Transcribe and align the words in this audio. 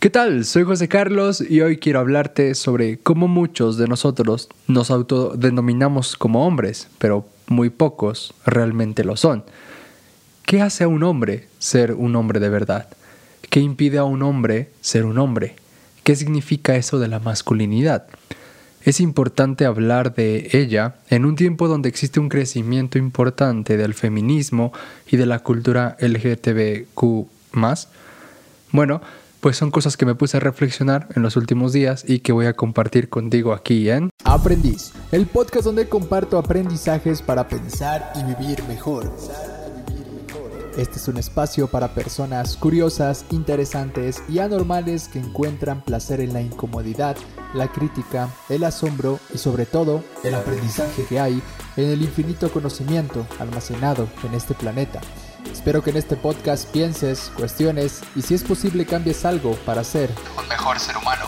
¿Qué 0.00 0.10
tal? 0.10 0.44
Soy 0.44 0.62
José 0.62 0.86
Carlos 0.86 1.40
y 1.40 1.60
hoy 1.60 1.78
quiero 1.78 1.98
hablarte 1.98 2.54
sobre 2.54 2.98
cómo 2.98 3.26
muchos 3.26 3.78
de 3.78 3.88
nosotros 3.88 4.48
nos 4.68 4.92
autodenominamos 4.92 6.14
como 6.16 6.46
hombres, 6.46 6.86
pero 6.98 7.26
muy 7.48 7.68
pocos 7.68 8.32
realmente 8.46 9.02
lo 9.02 9.16
son. 9.16 9.42
¿Qué 10.46 10.62
hace 10.62 10.84
a 10.84 10.88
un 10.88 11.02
hombre 11.02 11.48
ser 11.58 11.94
un 11.94 12.14
hombre 12.14 12.38
de 12.38 12.48
verdad? 12.48 12.86
¿Qué 13.50 13.58
impide 13.58 13.98
a 13.98 14.04
un 14.04 14.22
hombre 14.22 14.70
ser 14.80 15.04
un 15.04 15.18
hombre? 15.18 15.56
¿Qué 16.04 16.14
significa 16.14 16.76
eso 16.76 17.00
de 17.00 17.08
la 17.08 17.18
masculinidad? 17.18 18.06
Es 18.84 19.00
importante 19.00 19.64
hablar 19.64 20.14
de 20.14 20.48
ella 20.52 20.94
en 21.10 21.24
un 21.24 21.34
tiempo 21.34 21.66
donde 21.66 21.88
existe 21.88 22.20
un 22.20 22.28
crecimiento 22.28 22.98
importante 22.98 23.76
del 23.76 23.94
feminismo 23.94 24.72
y 25.10 25.16
de 25.16 25.26
la 25.26 25.40
cultura 25.40 25.96
LGTBQ. 25.98 27.26
Bueno, 28.70 29.00
pues 29.40 29.56
son 29.56 29.70
cosas 29.70 29.96
que 29.96 30.06
me 30.06 30.14
puse 30.14 30.36
a 30.36 30.40
reflexionar 30.40 31.08
en 31.14 31.22
los 31.22 31.36
últimos 31.36 31.72
días 31.72 32.04
y 32.06 32.20
que 32.20 32.32
voy 32.32 32.46
a 32.46 32.54
compartir 32.54 33.08
contigo 33.08 33.52
aquí 33.52 33.88
en 33.90 34.10
Aprendiz, 34.24 34.92
el 35.12 35.26
podcast 35.26 35.64
donde 35.64 35.88
comparto 35.88 36.38
aprendizajes 36.38 37.22
para 37.22 37.48
pensar 37.48 38.12
y 38.16 38.22
vivir 38.24 38.62
mejor. 38.64 39.10
Este 40.76 40.98
es 40.98 41.08
un 41.08 41.16
espacio 41.16 41.66
para 41.66 41.92
personas 41.92 42.56
curiosas, 42.56 43.24
interesantes 43.30 44.22
y 44.28 44.38
anormales 44.38 45.08
que 45.08 45.18
encuentran 45.18 45.82
placer 45.82 46.20
en 46.20 46.32
la 46.32 46.40
incomodidad, 46.40 47.16
la 47.52 47.66
crítica, 47.66 48.28
el 48.48 48.62
asombro 48.62 49.18
y 49.34 49.38
sobre 49.38 49.66
todo 49.66 50.04
el 50.22 50.36
aprendizaje 50.36 51.04
que 51.08 51.18
hay 51.18 51.42
en 51.76 51.90
el 51.90 52.02
infinito 52.02 52.52
conocimiento 52.52 53.26
almacenado 53.40 54.08
en 54.22 54.34
este 54.34 54.54
planeta. 54.54 55.00
Espero 55.58 55.82
que 55.82 55.90
en 55.90 55.96
este 55.96 56.14
podcast 56.14 56.70
pienses, 56.70 57.32
cuestiones 57.36 58.02
y 58.14 58.22
si 58.22 58.34
es 58.34 58.44
posible 58.44 58.86
cambies 58.86 59.24
algo 59.24 59.56
para 59.66 59.82
ser 59.82 60.08
un 60.40 60.48
mejor 60.48 60.78
ser 60.78 60.96
humano. 60.96 61.24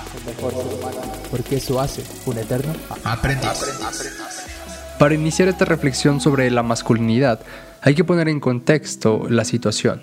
Porque 1.32 1.56
eso 1.56 1.80
hace 1.80 2.04
un 2.26 2.38
eterno 2.38 2.72
aprendiz. 3.02 3.50
Para 5.00 5.14
iniciar 5.16 5.48
esta 5.48 5.64
reflexión 5.64 6.20
sobre 6.20 6.48
la 6.52 6.62
masculinidad, 6.62 7.40
hay 7.82 7.96
que 7.96 8.04
poner 8.04 8.28
en 8.28 8.38
contexto 8.38 9.26
la 9.28 9.44
situación. 9.44 10.00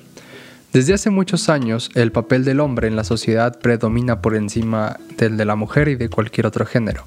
Desde 0.73 0.94
hace 0.94 1.10
muchos 1.10 1.48
años, 1.48 1.90
el 1.96 2.12
papel 2.12 2.44
del 2.44 2.60
hombre 2.60 2.90
en 2.90 2.98
la 2.98 3.06
sociedad 3.06 3.58
predomina 3.58 4.22
por 4.22 4.36
encima 4.36 4.98
del 5.18 5.38
de 5.38 5.46
la 5.46 5.56
mujer 5.56 5.88
y 5.88 5.96
de 5.96 6.10
cualquier 6.10 6.48
otro 6.48 6.66
género. 6.66 7.06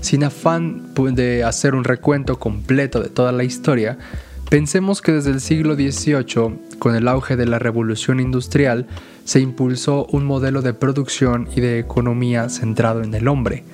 Sin 0.00 0.22
afán 0.22 0.94
de 0.94 1.42
hacer 1.42 1.74
un 1.74 1.82
recuento 1.82 2.38
completo 2.38 3.00
de 3.00 3.08
toda 3.08 3.32
la 3.32 3.42
historia, 3.42 3.98
Pensemos 4.52 5.00
que 5.00 5.12
desde 5.12 5.30
el 5.30 5.40
siglo 5.40 5.76
XVIII, 5.76 6.76
con 6.78 6.94
el 6.94 7.08
auge 7.08 7.36
de 7.36 7.46
la 7.46 7.58
revolución 7.58 8.20
industrial, 8.20 8.86
se 9.24 9.40
impulsó 9.40 10.04
un 10.10 10.26
modelo 10.26 10.60
de 10.60 10.74
producción 10.74 11.48
y 11.56 11.62
de 11.62 11.78
economía 11.78 12.50
centrado 12.50 13.02
en 13.02 13.14
el 13.14 13.28
hombre. 13.28 13.64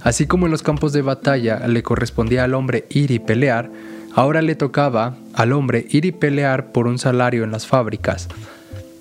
Así 0.00 0.26
como 0.26 0.46
en 0.46 0.52
los 0.52 0.62
campos 0.62 0.94
de 0.94 1.02
batalla 1.02 1.68
le 1.68 1.82
correspondía 1.82 2.44
al 2.44 2.54
hombre 2.54 2.86
ir 2.88 3.10
y 3.10 3.18
pelear, 3.18 3.70
ahora 4.14 4.40
le 4.40 4.54
tocaba 4.54 5.18
al 5.34 5.52
hombre 5.52 5.86
ir 5.90 6.06
y 6.06 6.12
pelear 6.12 6.72
por 6.72 6.86
un 6.86 6.98
salario 6.98 7.44
en 7.44 7.52
las 7.52 7.66
fábricas. 7.66 8.28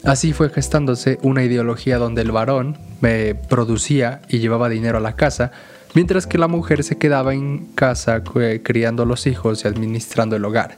Así 0.03 0.33
fue 0.33 0.49
gestándose 0.49 1.17
una 1.21 1.45
ideología 1.45 1.97
donde 1.97 2.23
el 2.23 2.33
varón 2.33 2.77
eh, 3.03 3.35
producía 3.47 4.21
y 4.27 4.39
llevaba 4.39 4.67
dinero 4.67 4.97
a 4.97 5.01
la 5.01 5.15
casa, 5.15 5.53
mientras 5.93 6.27
que 6.27 6.37
la 6.37 6.49
mujer 6.49 6.83
se 6.83 6.97
quedaba 6.97 7.33
en 7.33 7.67
casa 7.73 8.21
eh, 8.35 8.59
criando 8.61 9.03
a 9.03 9.05
los 9.05 9.27
hijos 9.27 9.63
y 9.63 9.69
administrando 9.69 10.35
el 10.35 10.43
hogar. 10.43 10.75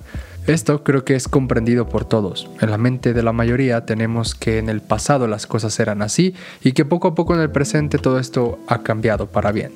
Esto 0.48 0.84
creo 0.84 1.06
que 1.06 1.16
es 1.16 1.30
comprendido 1.30 1.88
por 1.88 2.04
todos. 2.04 2.50
En 2.60 2.70
la 2.70 2.78
mente 2.78 3.14
de 3.14 3.24
la 3.24 3.32
mayoría 3.32 3.86
tenemos 3.86 4.36
que 4.36 4.58
en 4.58 4.68
el 4.68 4.82
pasado 4.82 5.26
las 5.26 5.48
cosas 5.48 5.80
eran 5.80 6.02
así 6.02 6.36
y 6.62 6.74
que 6.74 6.84
poco 6.84 7.08
a 7.08 7.16
poco 7.16 7.34
en 7.34 7.40
el 7.40 7.50
presente 7.50 7.98
todo 7.98 8.20
esto 8.20 8.60
ha 8.68 8.84
cambiado 8.84 9.28
para 9.28 9.54
bien. 9.54 9.72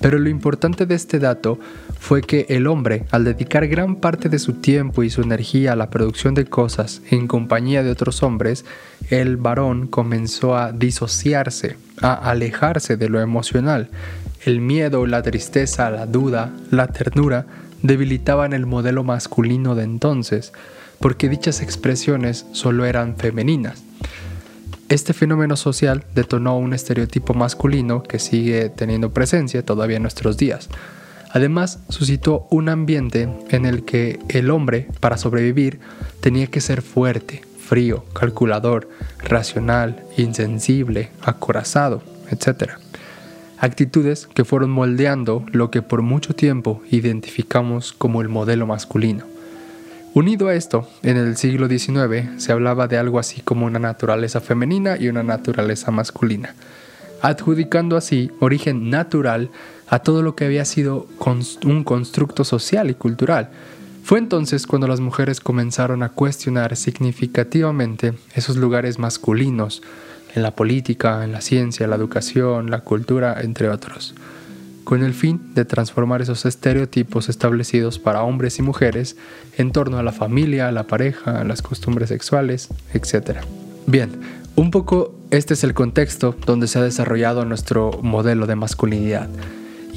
Pero 0.00 0.18
lo 0.18 0.28
importante 0.28 0.86
de 0.86 0.96
este 0.96 1.20
dato 1.20 1.60
fue 2.00 2.22
que 2.22 2.46
el 2.48 2.66
hombre, 2.66 3.04
al 3.12 3.24
dedicar 3.24 3.68
gran 3.68 3.94
parte 3.94 4.28
de 4.28 4.40
su 4.40 4.54
tiempo 4.54 5.04
y 5.04 5.10
su 5.10 5.22
energía 5.22 5.72
a 5.72 5.76
la 5.76 5.90
producción 5.90 6.34
de 6.34 6.46
cosas 6.46 7.00
en 7.10 7.28
compañía 7.28 7.84
de 7.84 7.92
otros 7.92 8.24
hombres, 8.24 8.64
el 9.10 9.36
varón 9.36 9.86
comenzó 9.86 10.56
a 10.56 10.72
disociarse, 10.72 11.76
a 12.00 12.14
alejarse 12.14 12.96
de 12.96 13.08
lo 13.08 13.20
emocional. 13.20 13.88
El 14.44 14.60
miedo, 14.60 15.06
la 15.06 15.22
tristeza, 15.22 15.90
la 15.90 16.06
duda, 16.06 16.52
la 16.70 16.88
ternura 16.88 17.46
debilitaban 17.82 18.52
el 18.52 18.66
modelo 18.66 19.04
masculino 19.04 19.74
de 19.74 19.84
entonces, 19.84 20.52
porque 21.00 21.28
dichas 21.28 21.60
expresiones 21.60 22.46
solo 22.52 22.84
eran 22.84 23.16
femeninas. 23.16 23.82
Este 24.88 25.12
fenómeno 25.12 25.56
social 25.56 26.04
detonó 26.14 26.56
un 26.58 26.72
estereotipo 26.72 27.34
masculino 27.34 28.02
que 28.02 28.18
sigue 28.18 28.70
teniendo 28.70 29.12
presencia 29.12 29.64
todavía 29.64 29.96
en 29.96 30.02
nuestros 30.02 30.38
días. 30.38 30.70
Además, 31.30 31.80
suscitó 31.90 32.46
un 32.50 32.70
ambiente 32.70 33.28
en 33.50 33.66
el 33.66 33.84
que 33.84 34.18
el 34.30 34.50
hombre, 34.50 34.88
para 35.00 35.18
sobrevivir, 35.18 35.78
tenía 36.20 36.46
que 36.46 36.62
ser 36.62 36.80
fuerte, 36.80 37.42
frío, 37.58 38.06
calculador, 38.14 38.88
racional, 39.22 40.02
insensible, 40.16 41.10
acorazado, 41.22 42.02
etc 42.30 42.87
actitudes 43.60 44.28
que 44.32 44.44
fueron 44.44 44.70
moldeando 44.70 45.44
lo 45.52 45.70
que 45.70 45.82
por 45.82 46.02
mucho 46.02 46.34
tiempo 46.34 46.82
identificamos 46.90 47.92
como 47.92 48.22
el 48.22 48.28
modelo 48.28 48.66
masculino. 48.66 49.24
Unido 50.14 50.48
a 50.48 50.54
esto, 50.54 50.88
en 51.02 51.16
el 51.16 51.36
siglo 51.36 51.68
XIX 51.68 52.42
se 52.42 52.52
hablaba 52.52 52.88
de 52.88 52.98
algo 52.98 53.18
así 53.18 53.40
como 53.40 53.66
una 53.66 53.78
naturaleza 53.78 54.40
femenina 54.40 54.96
y 54.96 55.08
una 55.08 55.22
naturaleza 55.22 55.90
masculina, 55.90 56.54
adjudicando 57.20 57.96
así 57.96 58.30
origen 58.40 58.90
natural 58.90 59.50
a 59.88 60.00
todo 60.00 60.22
lo 60.22 60.34
que 60.34 60.44
había 60.44 60.64
sido 60.64 61.06
un 61.64 61.84
constructo 61.84 62.44
social 62.44 62.90
y 62.90 62.94
cultural. 62.94 63.50
Fue 64.02 64.18
entonces 64.18 64.66
cuando 64.66 64.88
las 64.88 65.00
mujeres 65.00 65.40
comenzaron 65.40 66.02
a 66.02 66.08
cuestionar 66.08 66.74
significativamente 66.76 68.14
esos 68.34 68.56
lugares 68.56 68.98
masculinos 68.98 69.82
en 70.34 70.42
la 70.42 70.52
política, 70.52 71.24
en 71.24 71.32
la 71.32 71.40
ciencia, 71.40 71.86
la 71.86 71.96
educación, 71.96 72.70
la 72.70 72.80
cultura, 72.80 73.40
entre 73.40 73.68
otros, 73.68 74.14
con 74.84 75.02
el 75.02 75.14
fin 75.14 75.54
de 75.54 75.64
transformar 75.64 76.22
esos 76.22 76.46
estereotipos 76.46 77.28
establecidos 77.28 77.98
para 77.98 78.22
hombres 78.22 78.58
y 78.58 78.62
mujeres 78.62 79.16
en 79.56 79.72
torno 79.72 79.98
a 79.98 80.02
la 80.02 80.12
familia, 80.12 80.72
la 80.72 80.84
pareja, 80.84 81.44
las 81.44 81.62
costumbres 81.62 82.08
sexuales, 82.08 82.68
etc. 82.94 83.40
Bien, 83.86 84.10
un 84.56 84.70
poco 84.70 85.14
este 85.30 85.54
es 85.54 85.62
el 85.62 85.74
contexto 85.74 86.34
donde 86.46 86.68
se 86.68 86.78
ha 86.78 86.82
desarrollado 86.82 87.44
nuestro 87.44 88.00
modelo 88.02 88.46
de 88.46 88.56
masculinidad. 88.56 89.28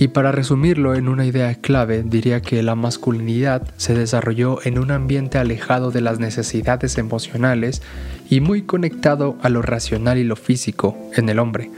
Y 0.01 0.07
para 0.07 0.31
resumirlo 0.31 0.95
en 0.95 1.07
una 1.07 1.27
idea 1.27 1.53
clave, 1.53 2.01
diría 2.03 2.41
que 2.41 2.63
la 2.63 2.73
masculinidad 2.73 3.67
se 3.77 3.93
desarrolló 3.93 4.57
en 4.65 4.79
un 4.79 4.89
ambiente 4.89 5.37
alejado 5.37 5.91
de 5.91 6.01
las 6.01 6.17
necesidades 6.17 6.97
emocionales 6.97 7.83
y 8.27 8.41
muy 8.41 8.63
conectado 8.63 9.37
a 9.43 9.49
lo 9.49 9.61
racional 9.61 10.17
y 10.17 10.23
lo 10.23 10.35
físico 10.35 10.97
en 11.13 11.29
el 11.29 11.37
hombre. 11.37 11.69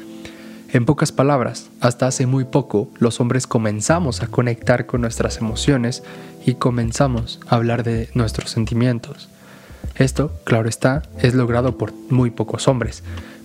En 0.72 0.86
pocas 0.86 1.12
palabras, 1.12 1.70
hasta 1.82 2.08
hace 2.08 2.26
muy 2.26 2.46
poco 2.46 2.90
los 2.98 3.20
hombres 3.20 3.46
comenzamos 3.46 4.24
a 4.24 4.28
conectar 4.28 4.86
con 4.86 5.02
nuestras 5.02 5.40
emociones 5.40 6.02
y 6.46 6.54
comenzamos 6.54 7.42
a 7.50 7.58
hablar 7.58 7.84
de 7.84 8.08
nuestros 8.14 8.52
sentimientos. 8.52 9.28
Esto, 9.96 10.32
claro 10.46 10.70
está, 10.70 11.04
es 11.20 11.36
logrado 11.36 11.78
por 11.78 11.92
muy 12.10 12.32
pocos 12.32 12.70
hombres, 12.70 13.04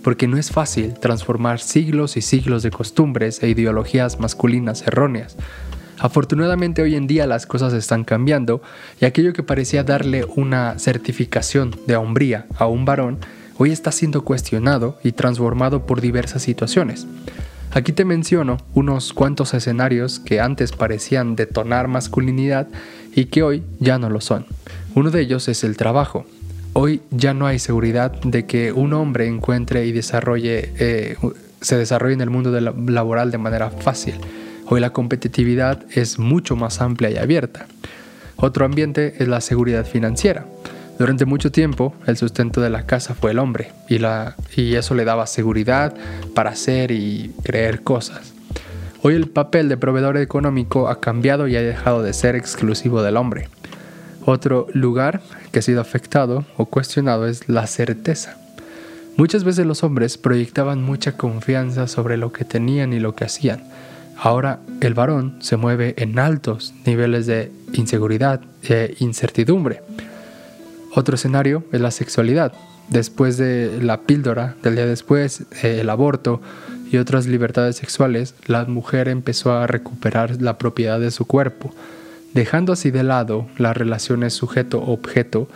porque 0.09 0.27
no 0.27 0.39
es 0.39 0.51
fácil 0.51 0.95
transformar 0.95 1.61
siglos 1.61 2.17
y 2.17 2.23
siglos 2.23 2.63
de 2.63 2.71
costumbres 2.71 3.43
e 3.43 3.51
ideologías 3.51 4.19
masculinas 4.19 4.81
erróneas. 4.87 5.37
Afortunadamente 5.99 6.81
hoy 6.81 6.95
en 6.95 7.07
día 7.07 7.27
las 7.27 7.45
cosas 7.45 7.75
están 7.75 8.05
cambiando 8.05 8.63
y 9.03 9.05
aquello 9.05 9.35
que 9.35 9.43
parecía 9.43 9.85
darle 9.85 10.25
una 10.25 10.79
certificación 10.79 11.77
de 11.87 11.97
hombría 11.97 12.47
a 12.57 12.67
un 12.69 12.87
varón 12.87 13.19
hoy 13.59 13.71
está 13.71 13.93
siendo 13.93 14.25
cuestionado 14.25 14.99
y 15.05 15.13
transformado 15.13 15.85
por 15.85 16.01
diversas 16.01 16.41
situaciones. 16.41 17.07
Aquí 17.73 17.93
te 17.93 18.07
menciono 18.07 18.57
unos 18.73 19.13
cuantos 19.13 19.53
escenarios 19.53 20.21
que 20.21 20.41
antes 20.41 20.73
parecían 20.73 21.37
detonar 21.37 21.87
masculinidad 21.87 22.67
y 23.15 23.27
que 23.27 23.43
hoy 23.43 23.63
ya 23.79 23.99
no 23.99 24.09
lo 24.09 24.23
son. 24.23 24.47
Uno 24.95 25.11
de 25.11 25.21
ellos 25.21 25.49
es 25.49 25.65
el 25.65 25.77
trabajo. 25.77 26.25
Hoy 26.81 27.03
ya 27.11 27.35
no 27.35 27.49
hay 27.49 27.59
seguridad 27.59 28.13
de 28.23 28.47
que 28.47 28.71
un 28.71 28.93
hombre 28.93 29.27
encuentre 29.27 29.85
y 29.87 29.91
desarrolle, 29.91 30.73
eh, 30.79 31.17
se 31.61 31.77
desarrolle 31.77 32.15
en 32.15 32.21
el 32.21 32.31
mundo 32.31 32.53
laboral 32.61 33.33
de 33.33 33.39
manera 33.39 33.71
fácil. 33.71 34.15
Hoy 34.67 34.79
la 34.79 34.91
competitividad 34.91 35.83
es 35.91 36.21
mucho 36.21 36.55
más 36.55 36.81
amplia 36.81 37.11
y 37.11 37.17
abierta. 37.17 37.67
Otro 38.37 38.65
ambiente 38.65 39.17
es 39.19 39.27
la 39.27 39.41
seguridad 39.41 39.87
financiera. 39.87 40.47
Durante 41.01 41.25
mucho 41.25 41.51
tiempo 41.51 41.95
el 42.07 42.17
sustento 42.17 42.61
de 42.61 42.71
la 42.71 42.87
casa 42.87 43.17
fue 43.17 43.33
el 43.33 43.41
hombre 43.41 43.73
y, 43.89 43.99
y 44.55 44.77
eso 44.77 44.95
le 44.95 45.05
daba 45.05 45.27
seguridad 45.27 45.97
para 46.33 46.51
hacer 46.51 46.93
y 46.93 47.35
creer 47.43 47.83
cosas. 47.83 48.35
Hoy 49.03 49.17
el 49.17 49.27
papel 49.27 49.69
de 49.69 49.79
proveedor 49.79 50.17
económico 50.17 50.89
ha 50.89 51.01
cambiado 51.01 51.49
y 51.49 51.57
ha 51.57 51.61
dejado 51.61 52.05
de 52.05 52.13
ser 52.13 52.37
exclusivo 52.37 53.03
del 53.03 53.17
hombre. 53.17 53.49
Otro 54.25 54.67
lugar 54.75 55.23
que 55.59 55.61
ha 55.61 55.63
sido 55.63 55.81
afectado 55.81 56.45
o 56.57 56.67
cuestionado 56.67 57.27
es 57.27 57.49
la 57.49 57.67
certeza. 57.67 58.37
Muchas 59.17 59.43
veces 59.43 59.67
los 59.67 59.83
hombres 59.83 60.17
proyectaban 60.17 60.85
mucha 60.85 61.17
confianza 61.17 61.89
sobre 61.89 62.17
lo 62.17 62.33
que 62.33 62.45
tenían 62.45 62.93
y 62.93 63.01
lo 63.01 63.17
que 63.17 63.25
hacían. 63.25 63.65
Ahora 64.17 64.61
el 64.81 64.95
varón 64.95 65.35
se 65.41 65.57
mueve 65.57 65.95
en 65.99 66.21
altos 66.21 66.75
niveles 66.87 67.27
de 67.27 67.51
inseguridad 67.73 68.41
e 68.63 68.95
incertidumbre. 69.01 69.83
Otro 70.95 71.17
escenario 71.17 71.65
es 71.73 71.81
la 71.81 71.91
sexualidad. 71.91 72.53
Después 72.89 73.37
de 73.37 73.81
la 73.83 74.03
píldora, 74.03 74.55
del 74.63 74.77
día 74.77 74.87
después, 74.87 75.41
eh, 75.65 75.81
el 75.81 75.91
aborto 75.91 76.41
y 76.93 76.99
otras 76.99 77.27
libertades 77.27 77.75
sexuales, 77.75 78.37
la 78.47 78.65
mujer 78.67 79.09
empezó 79.09 79.55
a 79.55 79.67
recuperar 79.67 80.41
la 80.41 80.57
propiedad 80.57 81.01
de 81.01 81.11
su 81.11 81.25
cuerpo, 81.25 81.75
dejando 82.35 82.73
así 82.73 82.91
de 82.91 83.03
lado 83.03 83.47
las 83.57 83.77
relaciones 83.77 84.35
sujeto-objeto 84.35 85.49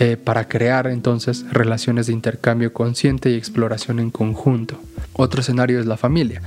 eh, 0.00 0.16
para 0.16 0.48
crear 0.48 0.88
entonces 0.88 1.44
relaciones 1.52 2.08
de 2.08 2.12
intercambio 2.12 2.72
consciente 2.72 3.30
y 3.30 3.34
exploración 3.34 4.00
en 4.00 4.10
conjunto. 4.10 4.76
Otro 5.12 5.40
escenario 5.40 5.78
es 5.78 5.86
la 5.86 5.96
familia. 5.96 6.42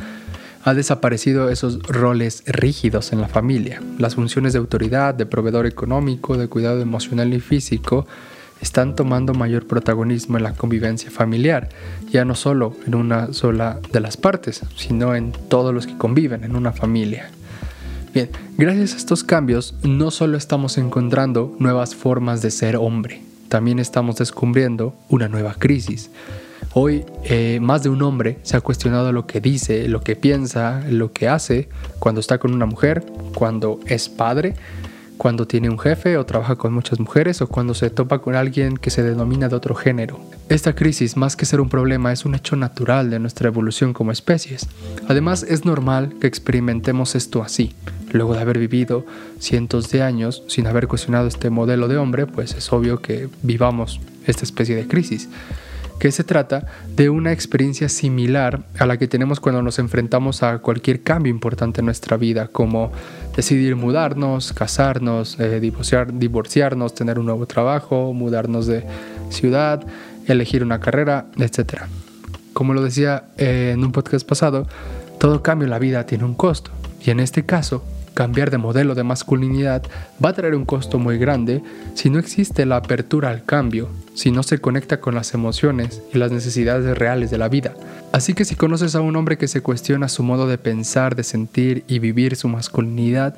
Ha 0.63 0.73
desaparecido 0.73 1.49
esos 1.49 1.81
roles 1.83 2.43
rígidos 2.45 3.13
en 3.13 3.21
la 3.21 3.29
familia. 3.29 3.81
Las 3.99 4.15
funciones 4.15 4.51
de 4.51 4.59
autoridad, 4.59 5.13
de 5.13 5.25
proveedor 5.25 5.65
económico, 5.65 6.37
de 6.37 6.49
cuidado 6.49 6.81
emocional 6.81 7.33
y 7.33 7.39
físico 7.39 8.05
están 8.59 8.95
tomando 8.95 9.33
mayor 9.33 9.65
protagonismo 9.65 10.35
en 10.35 10.43
la 10.43 10.53
convivencia 10.53 11.11
familiar, 11.11 11.69
ya 12.11 12.25
no 12.25 12.35
solo 12.35 12.75
en 12.85 12.95
una 12.95 13.31
sola 13.31 13.79
de 13.93 13.99
las 14.01 14.17
partes, 14.17 14.61
sino 14.75 15.15
en 15.15 15.31
todos 15.31 15.73
los 15.73 15.87
que 15.87 15.97
conviven 15.97 16.43
en 16.43 16.55
una 16.55 16.73
familia. 16.73 17.29
Bien, 18.13 18.29
gracias 18.57 18.93
a 18.93 18.97
estos 18.97 19.23
cambios 19.23 19.75
no 19.83 20.11
solo 20.11 20.37
estamos 20.37 20.77
encontrando 20.77 21.55
nuevas 21.59 21.93
formas 21.93 22.41
de 22.41 22.51
ser 22.51 22.77
hombre, 22.77 23.21
también 23.49 23.79
estamos 23.79 24.15
descubriendo 24.15 24.93
una 25.09 25.27
nueva 25.27 25.55
crisis. 25.55 26.09
Hoy 26.73 27.05
eh, 27.23 27.59
más 27.61 27.83
de 27.83 27.89
un 27.89 28.01
hombre 28.01 28.39
se 28.43 28.55
ha 28.57 28.61
cuestionado 28.61 29.11
lo 29.11 29.27
que 29.27 29.41
dice, 29.41 29.87
lo 29.87 30.01
que 30.01 30.15
piensa, 30.15 30.83
lo 30.89 31.11
que 31.11 31.27
hace 31.27 31.69
cuando 31.99 32.21
está 32.21 32.37
con 32.37 32.53
una 32.53 32.65
mujer, 32.65 33.05
cuando 33.35 33.79
es 33.85 34.09
padre, 34.09 34.55
cuando 35.17 35.47
tiene 35.47 35.69
un 35.69 35.79
jefe 35.79 36.17
o 36.17 36.25
trabaja 36.25 36.55
con 36.55 36.73
muchas 36.73 36.99
mujeres 36.99 37.41
o 37.41 37.47
cuando 37.47 37.73
se 37.73 37.89
topa 37.89 38.19
con 38.19 38.35
alguien 38.35 38.77
que 38.77 38.89
se 38.89 39.03
denomina 39.03 39.49
de 39.49 39.55
otro 39.55 39.75
género. 39.75 40.19
Esta 40.49 40.73
crisis, 40.73 41.17
más 41.17 41.35
que 41.35 41.45
ser 41.45 41.59
un 41.59 41.69
problema, 41.69 42.13
es 42.13 42.25
un 42.25 42.35
hecho 42.35 42.55
natural 42.55 43.09
de 43.09 43.19
nuestra 43.19 43.47
evolución 43.47 43.93
como 43.93 44.11
especies. 44.11 44.67
Además, 45.07 45.43
es 45.43 45.65
normal 45.65 46.15
que 46.21 46.27
experimentemos 46.27 47.15
esto 47.15 47.41
así. 47.43 47.73
Luego 48.11 48.33
de 48.33 48.41
haber 48.41 48.57
vivido 48.57 49.05
cientos 49.39 49.89
de 49.91 50.01
años 50.01 50.43
sin 50.47 50.67
haber 50.67 50.87
cuestionado 50.87 51.27
este 51.27 51.49
modelo 51.49 51.87
de 51.87 51.97
hombre, 51.97 52.25
pues 52.25 52.53
es 52.53 52.71
obvio 52.71 53.01
que 53.01 53.27
vivamos 53.43 53.99
esta 54.25 54.43
especie 54.43 54.75
de 54.75 54.87
crisis 54.87 55.29
que 55.99 56.11
se 56.11 56.23
trata 56.23 56.67
de 56.95 57.09
una 57.09 57.31
experiencia 57.31 57.89
similar 57.89 58.63
a 58.77 58.85
la 58.85 58.97
que 58.97 59.07
tenemos 59.07 59.39
cuando 59.39 59.61
nos 59.61 59.79
enfrentamos 59.79 60.43
a 60.43 60.59
cualquier 60.59 61.01
cambio 61.01 61.31
importante 61.31 61.81
en 61.81 61.85
nuestra 61.85 62.17
vida, 62.17 62.47
como 62.47 62.91
decidir 63.35 63.75
mudarnos, 63.75 64.53
casarnos, 64.53 65.39
eh, 65.39 65.59
divorciar, 65.59 66.13
divorciarnos, 66.13 66.93
tener 66.93 67.19
un 67.19 67.25
nuevo 67.25 67.45
trabajo, 67.45 68.13
mudarnos 68.13 68.67
de 68.67 68.83
ciudad, 69.29 69.85
elegir 70.27 70.63
una 70.63 70.79
carrera, 70.79 71.25
etc. 71.37 71.83
Como 72.53 72.73
lo 72.73 72.83
decía 72.83 73.25
eh, 73.37 73.71
en 73.73 73.83
un 73.83 73.91
podcast 73.91 74.27
pasado, 74.27 74.67
todo 75.19 75.41
cambio 75.41 75.65
en 75.65 75.71
la 75.71 75.79
vida 75.79 76.05
tiene 76.05 76.25
un 76.25 76.35
costo, 76.35 76.71
y 77.03 77.09
en 77.09 77.19
este 77.19 77.45
caso, 77.45 77.83
cambiar 78.13 78.49
de 78.49 78.57
modelo 78.57 78.95
de 78.95 79.03
masculinidad 79.03 79.83
va 80.23 80.29
a 80.29 80.33
traer 80.33 80.55
un 80.55 80.65
costo 80.65 80.97
muy 80.97 81.17
grande 81.19 81.61
si 81.93 82.09
no 82.09 82.17
existe 82.17 82.65
la 82.65 82.77
apertura 82.77 83.29
al 83.29 83.43
cambio, 83.43 83.89
si 84.17 84.31
no 84.31 84.41
se 84.41 84.57
conecta 84.57 84.99
con 84.99 85.13
las 85.13 85.35
emociones 85.35 86.01
y 86.11 86.17
las 86.17 86.31
necesidades 86.31 86.97
reales 86.97 87.29
de 87.29 87.37
la 87.37 87.49
vida. 87.49 87.75
Así 88.11 88.33
que 88.33 88.45
si 88.45 88.55
conoces 88.55 88.95
a 88.95 89.01
un 89.01 89.15
hombre 89.15 89.37
que 89.37 89.47
se 89.47 89.61
cuestiona 89.61 90.09
su 90.09 90.23
modo 90.23 90.47
de 90.47 90.57
pensar, 90.57 91.15
de 91.15 91.21
sentir 91.23 91.83
y 91.87 91.99
vivir 91.99 92.35
su 92.35 92.47
masculinidad, 92.47 93.37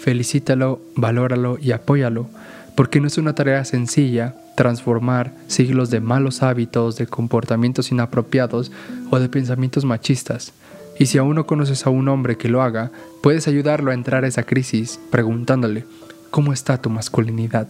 felicítalo, 0.00 0.80
valóralo 0.96 1.58
y 1.62 1.70
apóyalo, 1.70 2.26
porque 2.74 3.00
no 3.00 3.06
es 3.06 3.18
una 3.18 3.36
tarea 3.36 3.64
sencilla 3.64 4.34
transformar 4.56 5.32
siglos 5.46 5.90
de 5.90 6.00
malos 6.00 6.42
hábitos, 6.42 6.96
de 6.96 7.06
comportamientos 7.06 7.92
inapropiados 7.92 8.72
o 9.12 9.20
de 9.20 9.28
pensamientos 9.28 9.84
machistas. 9.84 10.52
Y 10.98 11.06
si 11.06 11.18
aún 11.18 11.36
no 11.36 11.46
conoces 11.46 11.86
a 11.86 11.90
un 11.90 12.08
hombre 12.08 12.36
que 12.36 12.48
lo 12.48 12.62
haga, 12.62 12.90
puedes 13.22 13.46
ayudarlo 13.46 13.92
a 13.92 13.94
entrar 13.94 14.24
a 14.24 14.28
esa 14.28 14.42
crisis 14.42 14.98
preguntándole, 15.12 15.84
¿cómo 16.32 16.52
está 16.52 16.82
tu 16.82 16.90
masculinidad? 16.90 17.68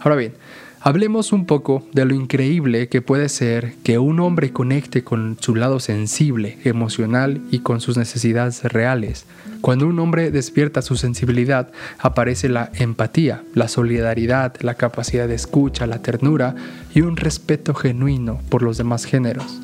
Ahora 0.00 0.16
bien, 0.16 0.32
hablemos 0.82 1.32
un 1.32 1.44
poco 1.44 1.86
de 1.92 2.06
lo 2.06 2.14
increíble 2.14 2.88
que 2.88 3.02
puede 3.02 3.28
ser 3.28 3.74
que 3.82 3.98
un 3.98 4.18
hombre 4.20 4.52
conecte 4.52 5.04
con 5.04 5.36
su 5.40 5.54
lado 5.54 5.78
sensible, 5.78 6.58
emocional 6.64 7.42
y 7.50 7.60
con 7.60 7.80
sus 7.80 7.98
necesidades 7.98 8.64
reales. 8.64 9.26
Cuando 9.60 9.86
un 9.86 9.98
hombre 9.98 10.30
despierta 10.30 10.80
su 10.80 10.96
sensibilidad, 10.96 11.70
aparece 11.98 12.48
la 12.48 12.70
empatía, 12.74 13.42
la 13.54 13.68
solidaridad, 13.68 14.54
la 14.60 14.74
capacidad 14.74 15.28
de 15.28 15.34
escucha, 15.34 15.86
la 15.86 16.00
ternura 16.00 16.54
y 16.94 17.02
un 17.02 17.16
respeto 17.16 17.74
genuino 17.74 18.40
por 18.48 18.62
los 18.62 18.78
demás 18.78 19.04
géneros. 19.04 19.60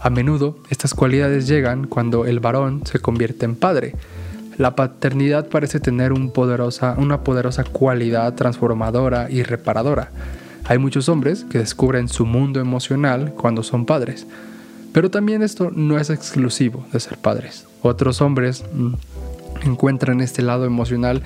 A 0.00 0.10
menudo 0.10 0.58
estas 0.68 0.94
cualidades 0.94 1.46
llegan 1.46 1.86
cuando 1.86 2.26
el 2.26 2.40
varón 2.40 2.82
se 2.84 2.98
convierte 2.98 3.44
en 3.44 3.54
padre. 3.54 3.94
La 4.58 4.74
paternidad 4.74 5.48
parece 5.48 5.80
tener 5.80 6.12
una 6.12 6.32
poderosa 6.32 7.64
cualidad 7.72 8.34
transformadora 8.34 9.30
y 9.30 9.42
reparadora. 9.42 10.10
Hay 10.68 10.78
muchos 10.78 11.08
hombres 11.08 11.44
que 11.44 11.58
descubren 11.58 12.08
su 12.08 12.26
mundo 12.26 12.58
emocional 12.58 13.32
cuando 13.34 13.62
son 13.62 13.86
padres, 13.86 14.26
pero 14.92 15.10
también 15.10 15.42
esto 15.42 15.70
no 15.72 15.98
es 15.98 16.10
exclusivo 16.10 16.84
de 16.92 16.98
ser 16.98 17.18
padres. 17.18 17.66
Otros 17.82 18.20
hombres 18.20 18.64
mm, 18.74 18.94
encuentran 19.64 20.20
este 20.20 20.42
lado 20.42 20.64
emocional 20.64 21.22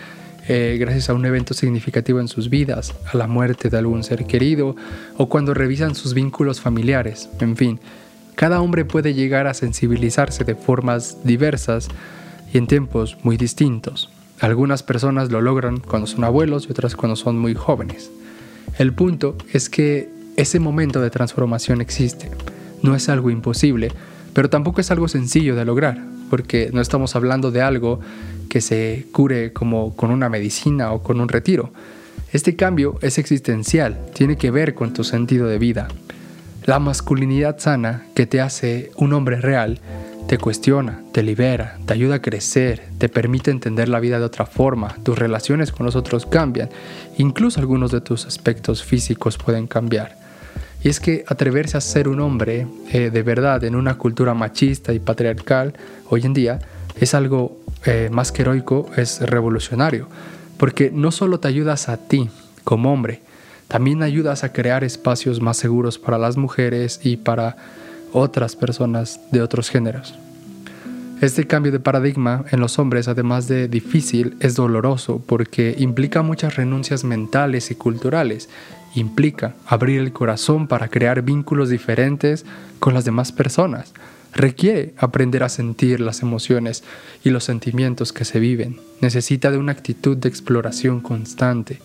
eh, 0.46 0.76
gracias 0.78 1.08
a 1.08 1.14
un 1.14 1.24
evento 1.24 1.54
significativo 1.54 2.20
en 2.20 2.28
sus 2.28 2.50
vidas, 2.50 2.94
a 3.10 3.16
la 3.16 3.26
muerte 3.26 3.70
de 3.70 3.78
algún 3.78 4.04
ser 4.04 4.26
querido 4.26 4.76
o 5.16 5.28
cuando 5.28 5.54
revisan 5.54 5.94
sus 5.94 6.12
vínculos 6.12 6.60
familiares, 6.60 7.30
en 7.40 7.56
fin. 7.56 7.80
Cada 8.34 8.60
hombre 8.60 8.84
puede 8.84 9.14
llegar 9.14 9.46
a 9.46 9.54
sensibilizarse 9.54 10.44
de 10.44 10.54
formas 10.54 11.24
diversas 11.24 11.88
y 12.52 12.58
en 12.58 12.66
tiempos 12.66 13.16
muy 13.22 13.38
distintos. 13.38 14.10
Algunas 14.40 14.82
personas 14.82 15.30
lo 15.30 15.40
logran 15.40 15.78
cuando 15.78 16.06
son 16.06 16.24
abuelos 16.24 16.66
y 16.66 16.72
otras 16.72 16.94
cuando 16.94 17.16
son 17.16 17.38
muy 17.38 17.54
jóvenes. 17.54 18.10
El 18.78 18.92
punto 18.92 19.36
es 19.52 19.68
que 19.68 20.08
ese 20.36 20.58
momento 20.58 21.00
de 21.00 21.10
transformación 21.10 21.80
existe. 21.80 22.30
No 22.82 22.94
es 22.94 23.08
algo 23.08 23.30
imposible, 23.30 23.92
pero 24.32 24.48
tampoco 24.48 24.80
es 24.80 24.90
algo 24.90 25.08
sencillo 25.08 25.54
de 25.54 25.64
lograr, 25.64 26.02
porque 26.30 26.70
no 26.72 26.80
estamos 26.80 27.14
hablando 27.16 27.50
de 27.50 27.62
algo 27.62 28.00
que 28.48 28.60
se 28.60 29.06
cure 29.12 29.52
como 29.52 29.94
con 29.96 30.10
una 30.10 30.28
medicina 30.28 30.92
o 30.92 31.02
con 31.02 31.20
un 31.20 31.28
retiro. 31.28 31.72
Este 32.32 32.56
cambio 32.56 32.98
es 33.02 33.18
existencial, 33.18 34.06
tiene 34.14 34.36
que 34.36 34.50
ver 34.50 34.74
con 34.74 34.92
tu 34.92 35.04
sentido 35.04 35.46
de 35.46 35.58
vida. 35.58 35.88
La 36.64 36.78
masculinidad 36.78 37.58
sana 37.58 38.06
que 38.14 38.26
te 38.26 38.40
hace 38.40 38.92
un 38.96 39.12
hombre 39.12 39.40
real 39.40 39.80
te 40.26 40.38
cuestiona, 40.38 41.02
te 41.12 41.22
libera, 41.22 41.78
te 41.86 41.92
ayuda 41.92 42.16
a 42.16 42.22
crecer, 42.22 42.82
te 42.98 43.08
permite 43.08 43.50
entender 43.50 43.88
la 43.88 44.00
vida 44.00 44.18
de 44.18 44.24
otra 44.24 44.46
forma, 44.46 44.96
tus 45.02 45.18
relaciones 45.18 45.72
con 45.72 45.86
los 45.86 45.96
otros 45.96 46.26
cambian, 46.26 46.70
incluso 47.18 47.60
algunos 47.60 47.90
de 47.90 48.00
tus 48.00 48.26
aspectos 48.26 48.84
físicos 48.84 49.38
pueden 49.38 49.66
cambiar. 49.66 50.16
Y 50.82 50.88
es 50.88 51.00
que 51.00 51.24
atreverse 51.26 51.76
a 51.76 51.80
ser 51.80 52.08
un 52.08 52.20
hombre 52.20 52.66
eh, 52.92 53.10
de 53.10 53.22
verdad 53.22 53.64
en 53.64 53.74
una 53.74 53.98
cultura 53.98 54.32
machista 54.34 54.92
y 54.92 54.98
patriarcal 54.98 55.74
hoy 56.08 56.22
en 56.24 56.32
día 56.32 56.58
es 56.98 57.14
algo 57.14 57.58
eh, 57.84 58.08
más 58.10 58.32
que 58.32 58.42
heroico, 58.42 58.90
es 58.96 59.20
revolucionario, 59.20 60.08
porque 60.56 60.90
no 60.90 61.10
solo 61.12 61.40
te 61.40 61.48
ayudas 61.48 61.88
a 61.88 61.96
ti 61.96 62.30
como 62.64 62.92
hombre, 62.92 63.20
también 63.68 64.02
ayudas 64.02 64.42
a 64.42 64.52
crear 64.52 64.84
espacios 64.84 65.40
más 65.40 65.56
seguros 65.56 65.98
para 65.98 66.18
las 66.18 66.36
mujeres 66.36 67.00
y 67.04 67.16
para 67.18 67.56
otras 68.12 68.56
personas 68.56 69.20
de 69.30 69.42
otros 69.42 69.70
géneros. 69.70 70.14
Este 71.20 71.46
cambio 71.46 71.70
de 71.70 71.80
paradigma 71.80 72.44
en 72.50 72.60
los 72.60 72.78
hombres, 72.78 73.06
además 73.06 73.46
de 73.46 73.68
difícil, 73.68 74.36
es 74.40 74.54
doloroso 74.54 75.22
porque 75.26 75.74
implica 75.78 76.22
muchas 76.22 76.56
renuncias 76.56 77.04
mentales 77.04 77.70
y 77.70 77.74
culturales. 77.74 78.48
Implica 78.94 79.54
abrir 79.66 80.00
el 80.00 80.12
corazón 80.12 80.66
para 80.66 80.88
crear 80.88 81.20
vínculos 81.20 81.68
diferentes 81.68 82.46
con 82.78 82.94
las 82.94 83.04
demás 83.04 83.32
personas. 83.32 83.92
Requiere 84.32 84.94
aprender 84.96 85.42
a 85.42 85.50
sentir 85.50 86.00
las 86.00 86.22
emociones 86.22 86.84
y 87.22 87.30
los 87.30 87.44
sentimientos 87.44 88.14
que 88.14 88.24
se 88.24 88.40
viven. 88.40 88.80
Necesita 89.02 89.50
de 89.50 89.58
una 89.58 89.72
actitud 89.72 90.16
de 90.16 90.28
exploración 90.30 91.00
constante 91.00 91.80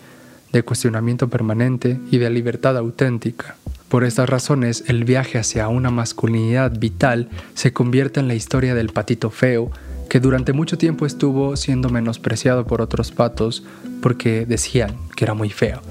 de 0.52 0.62
cuestionamiento 0.62 1.28
permanente 1.28 2.00
y 2.10 2.16
de 2.16 2.30
libertad 2.30 2.76
auténtica. 2.78 3.56
Por 3.88 4.02
estas 4.02 4.28
razones, 4.28 4.82
el 4.88 5.04
viaje 5.04 5.38
hacia 5.38 5.68
una 5.68 5.90
masculinidad 5.90 6.76
vital 6.76 7.28
se 7.54 7.72
convierte 7.72 8.18
en 8.18 8.26
la 8.26 8.34
historia 8.34 8.74
del 8.74 8.88
patito 8.88 9.30
feo, 9.30 9.70
que 10.08 10.18
durante 10.18 10.52
mucho 10.52 10.76
tiempo 10.76 11.06
estuvo 11.06 11.56
siendo 11.56 11.88
menospreciado 11.88 12.66
por 12.66 12.82
otros 12.82 13.12
patos 13.12 13.64
porque 14.02 14.44
decían 14.44 14.96
que 15.14 15.24
era 15.24 15.34
muy 15.34 15.50
feo, 15.50 15.82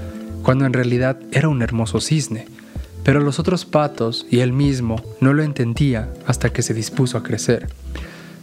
cuando 0.44 0.66
en 0.66 0.74
realidad 0.74 1.18
era 1.32 1.48
un 1.48 1.62
hermoso 1.62 2.02
cisne. 2.02 2.48
pero 3.04 3.20
los 3.20 3.38
otros 3.38 3.66
patos 3.66 4.26
y 4.32 4.40
él 4.40 4.52
mismo 4.52 4.96
no 5.22 5.32
lo 5.32 5.44
entendía 5.44 6.12
hasta 6.26 6.50
que 6.50 6.64
se 6.64 6.74
dispuso 6.74 7.20
a 7.20 7.24
crecer. 7.24 7.68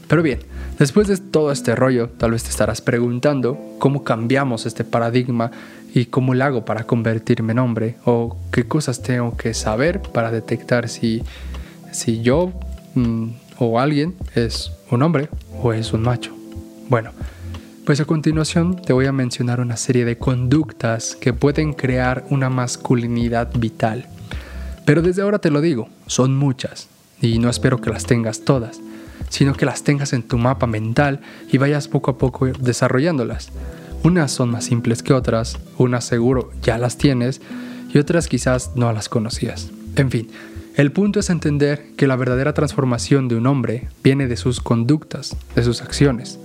Pero 0.07 0.23
bien, 0.23 0.39
después 0.79 1.09
de 1.09 1.17
todo 1.17 1.51
este 1.51 1.75
rollo, 1.75 2.11
tal 2.11 2.31
vez 2.31 2.45
te 2.45 2.51
estarás 2.51 2.81
preguntando 2.81 3.59
cómo 3.81 4.05
cambiamos 4.05 4.65
este 4.65 4.85
paradigma 4.85 5.51
y 5.95 6.07
cómo 6.07 6.35
lo 6.35 6.45
hago 6.45 6.65
para 6.65 6.85
convertirme 6.85 7.53
en 7.53 7.59
hombre 7.59 7.97
o 8.05 8.37
qué 8.51 8.65
cosas 8.65 9.03
tengo 9.03 9.37
que 9.37 9.55
saber 9.55 10.01
para 10.01 10.31
detectar 10.31 10.89
si, 10.89 11.23
si 11.91 12.23
yo 12.23 12.53
mm, 12.95 13.29
o 13.59 13.79
alguien 13.79 14.15
es 14.35 14.73
un 14.91 15.03
hombre 15.03 15.29
o 15.63 15.73
es 15.73 15.93
un 15.93 16.03
macho. 16.03 16.35
Bueno, 16.89 17.11
pues 17.85 18.01
a 18.01 18.05
continuación 18.05 18.81
te 18.81 18.93
voy 18.93 19.07
a 19.07 19.13
mencionar 19.13 19.61
una 19.61 19.77
serie 19.77 20.05
de 20.05 20.17
conductas 20.17 21.17
que 21.17 21.33
pueden 21.33 21.73
crear 21.73 22.25
una 22.31 22.49
masculinidad 22.49 23.51
vital. 23.57 24.07
Pero 24.85 25.03
desde 25.03 25.23
ahora 25.23 25.39
te 25.39 25.51
lo 25.51 25.61
digo, 25.61 25.89
son 26.07 26.37
muchas, 26.37 26.89
y 27.21 27.39
no 27.39 27.49
espero 27.49 27.81
que 27.81 27.91
las 27.91 28.05
tengas 28.05 28.41
todas, 28.41 28.81
sino 29.29 29.55
que 29.55 29.67
las 29.67 29.85
tengas 29.85 30.13
en 30.13 30.23
tu 30.23 30.39
mapa 30.39 30.67
mental 30.67 31.21
y 31.51 31.59
vayas 31.59 31.89
poco 31.89 32.11
a 32.11 32.19
poco 32.19 32.47
desarrollándolas. 32.47 33.51
Unas 34.05 34.33
son 34.33 34.51
más 34.51 34.65
simples 34.65 35.03
que 35.03 35.13
otras, 35.13 35.59
unas 35.79 36.05
seguro 36.05 36.51
ya 36.63 36.77
las 36.77 36.99
tienes 36.99 37.41
y 37.95 37.99
otras 37.99 38.27
quizás 38.27 38.73
no 38.75 38.93
las 38.93 39.09
conocías. 39.09 39.71
En 39.95 40.11
fin, 40.11 40.29
el 40.75 40.91
punto 40.91 41.21
es 41.21 41.31
entender 41.31 41.87
que 41.97 42.07
la 42.07 42.17
verdadera 42.17 42.53
transformación 42.53 43.29
de 43.29 43.37
un 43.37 43.47
hombre 43.47 43.89
viene 44.03 44.27
de 44.27 44.37
sus 44.37 44.61
conductas, 44.61 45.37
de 45.55 45.63
sus 45.63 45.83
acciones. 45.83 46.39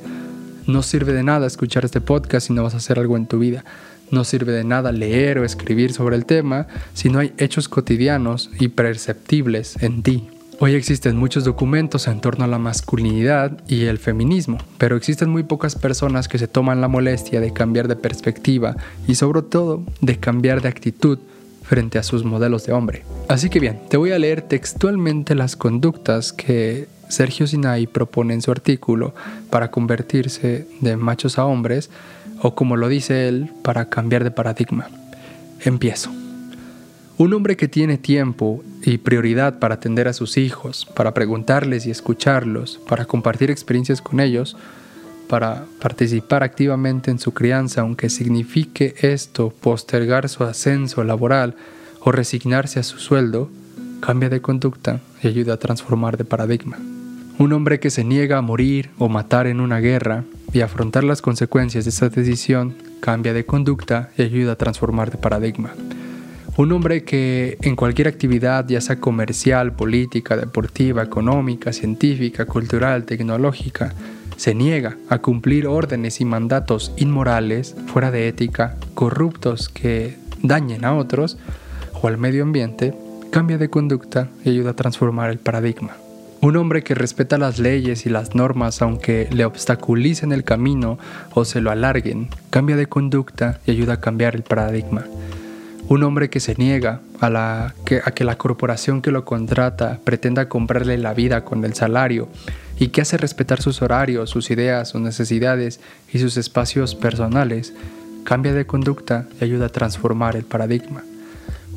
No 0.68 0.84
sirve 0.84 1.14
de 1.14 1.24
nada 1.24 1.48
escuchar 1.48 1.86
este 1.86 2.02
podcast 2.02 2.48
si 2.48 2.54
no 2.54 2.64
vas 2.64 2.74
a 2.74 2.78
hacer 2.78 3.00
algo 3.00 3.16
en 3.16 3.26
tu 3.26 3.40
vida. 3.40 3.64
No 4.12 4.24
sirve 4.24 4.52
de 4.52 4.64
nada 4.64 4.92
leer 4.92 5.40
o 5.40 5.46
escribir 5.46 5.94
sobre 5.94 6.16
el 6.16 6.26
tema 6.26 6.68
si 6.94 7.10
no 7.10 7.20
hay 7.20 7.34
hechos 7.38 7.70
cotidianos 7.70 8.52
y 8.60 8.68
perceptibles 8.68 9.82
en 9.82 10.04
ti. 10.04 10.30
Hoy 10.60 10.74
existen 10.74 11.18
muchos 11.18 11.44
documentos 11.44 12.08
en 12.08 12.20
torno 12.20 12.44
a 12.44 12.48
la 12.48 12.58
masculinidad 12.58 13.62
y 13.68 13.86
el 13.86 14.00
feminismo, 14.00 14.58
pero 14.80 14.96
existen 14.96 15.30
muy 15.30 15.44
pocas 15.44 15.76
personas 15.76 16.28
que 16.28 16.40
se 16.40 16.48
toman 16.48 16.82
la 16.82 16.88
molestia 16.88 17.40
de 17.40 17.54
cambiar 17.54 17.88
de 17.88 17.96
perspectiva 17.96 18.76
y 19.08 19.14
sobre 19.14 19.44
todo 19.44 19.84
de 20.02 20.18
cambiar 20.18 20.64
de 20.64 20.70
actitud 20.70 21.20
frente 21.62 22.00
a 22.00 22.04
sus 22.04 22.24
modelos 22.24 22.66
de 22.66 22.74
hombre. 22.74 23.04
Así 23.28 23.52
que 23.52 23.60
bien, 23.60 23.80
te 23.88 23.98
voy 23.98 24.14
a 24.14 24.18
leer 24.20 24.42
textualmente 24.42 25.36
las 25.36 25.56
conductas 25.56 26.34
que 26.34 26.88
Sergio 27.08 27.46
Sinai 27.46 27.86
propone 27.86 28.34
en 28.34 28.42
su 28.42 28.50
artículo 28.50 29.14
para 29.52 29.70
convertirse 29.70 30.68
de 30.82 30.98
machos 30.98 31.38
a 31.38 31.46
hombres 31.46 31.92
o 32.42 32.56
como 32.56 32.78
lo 32.78 32.88
dice 32.88 33.28
él, 33.28 33.52
para 33.62 33.90
cambiar 33.90 34.24
de 34.24 34.32
paradigma. 34.32 34.90
Empiezo. 35.64 36.27
Un 37.20 37.34
hombre 37.34 37.58
que 37.58 37.68
tiene 37.68 37.98
tiempo 37.98 38.64
y 38.84 39.00
prioridad 39.00 39.58
para 39.58 39.76
atender 39.76 40.08
a 40.08 40.14
sus 40.14 40.38
hijos, 40.38 40.86
para 40.86 41.16
preguntarles 41.16 41.88
y 41.88 41.92
escucharlos, 41.92 42.80
para 42.88 43.06
compartir 43.06 43.50
experiencias 43.50 44.04
con 44.04 44.20
ellos, 44.20 44.56
para 45.28 45.66
participar 45.82 46.44
activamente 46.44 47.10
en 47.10 47.18
su 47.18 47.34
crianza, 47.34 47.82
aunque 47.82 48.12
signifique 48.12 48.94
esto 49.02 49.50
postergar 49.50 50.30
su 50.30 50.44
ascenso 50.44 51.04
laboral 51.04 51.56
o 52.02 52.12
resignarse 52.12 52.80
a 52.80 52.84
su 52.84 53.00
sueldo, 53.00 53.50
cambia 54.00 54.30
de 54.30 54.40
conducta 54.40 55.02
y 55.24 55.28
ayuda 55.28 55.56
a 55.56 55.58
transformar 55.58 56.18
de 56.18 56.24
paradigma. 56.24 56.78
Un 57.40 57.52
hombre 57.52 57.80
que 57.80 57.90
se 57.90 58.04
niega 58.04 58.38
a 58.38 58.44
morir 58.44 58.92
o 59.00 59.10
matar 59.10 59.48
en 59.48 59.60
una 59.60 59.80
guerra 59.80 60.24
y 60.54 60.62
afrontar 60.62 61.04
las 61.04 61.24
consecuencias 61.24 61.86
de 61.86 61.90
esa 61.90 62.10
decisión 62.10 62.76
cambia 63.00 63.34
de 63.34 63.44
conducta 63.44 64.12
y 64.20 64.22
ayuda 64.22 64.52
a 64.52 64.58
transformar 64.58 65.10
de 65.10 65.18
paradigma. 65.18 65.74
Un 66.58 66.72
hombre 66.72 67.04
que 67.04 67.60
en 67.62 67.76
cualquier 67.76 68.08
actividad, 68.08 68.68
ya 68.68 68.82
sea 68.82 69.00
comercial, 69.00 69.74
política, 69.74 70.36
deportiva, 70.36 71.04
económica, 71.04 71.72
científica, 71.72 72.46
cultural, 72.46 73.04
tecnológica, 73.04 73.94
se 74.38 74.56
niega 74.56 74.98
a 75.08 75.20
cumplir 75.20 75.68
órdenes 75.68 76.20
y 76.20 76.26
mandatos 76.26 76.94
inmorales, 76.98 77.76
fuera 77.86 78.10
de 78.10 78.28
ética, 78.28 78.76
corruptos 78.96 79.70
que 79.70 80.18
dañen 80.42 80.84
a 80.84 80.96
otros 80.96 81.38
o 82.02 82.08
al 82.08 82.18
medio 82.18 82.42
ambiente, 82.42 82.96
cambia 83.32 83.60
de 83.60 83.70
conducta 83.70 84.30
y 84.44 84.50
ayuda 84.50 84.72
a 84.72 84.76
transformar 84.76 85.30
el 85.30 85.38
paradigma. 85.38 85.96
Un 86.42 86.58
hombre 86.58 86.84
que 86.84 86.96
respeta 86.96 87.38
las 87.38 87.60
leyes 87.60 88.08
y 88.08 88.10
las 88.10 88.34
normas 88.34 88.82
aunque 88.82 89.30
le 89.32 89.46
obstaculicen 89.46 90.32
el 90.32 90.44
camino 90.44 90.98
o 91.36 91.46
se 91.46 91.62
lo 91.62 91.70
alarguen, 91.70 92.30
cambia 92.50 92.76
de 92.76 92.88
conducta 92.88 93.60
y 93.68 93.72
ayuda 93.72 93.94
a 93.94 94.02
cambiar 94.02 94.36
el 94.36 94.42
paradigma. 94.42 95.06
Un 95.90 96.04
hombre 96.04 96.30
que 96.30 96.42
se 96.42 96.56
niega 96.56 97.00
a, 97.22 97.74
que, 97.86 98.24
la 98.26 98.38
corporación 98.38 99.02
que 99.02 99.12
lo 99.12 99.24
contrata 99.24 100.00
pretenda 100.04 100.50
comprarle 100.50 100.98
la 100.98 101.14
vida 101.14 101.46
con 101.46 101.64
el 101.64 101.76
salario 101.76 102.28
y 102.78 102.90
que 102.90 103.02
hace 103.02 103.18
respetar 103.18 103.62
sus 103.62 103.82
horarios, 103.82 104.30
sus 104.30 104.52
ideas, 104.52 104.90
sus 104.90 105.00
necesidades 105.00 105.80
y 106.12 106.20
sus 106.20 106.36
espacios 106.36 106.94
personales, 106.94 107.74
cambia 108.26 108.54
de 108.54 108.66
conducta 108.66 109.28
y 109.40 109.46
ayuda 109.46 109.68
a 109.68 109.70
transformar 109.70 110.36
el 110.36 110.44
paradigma. 110.44 111.04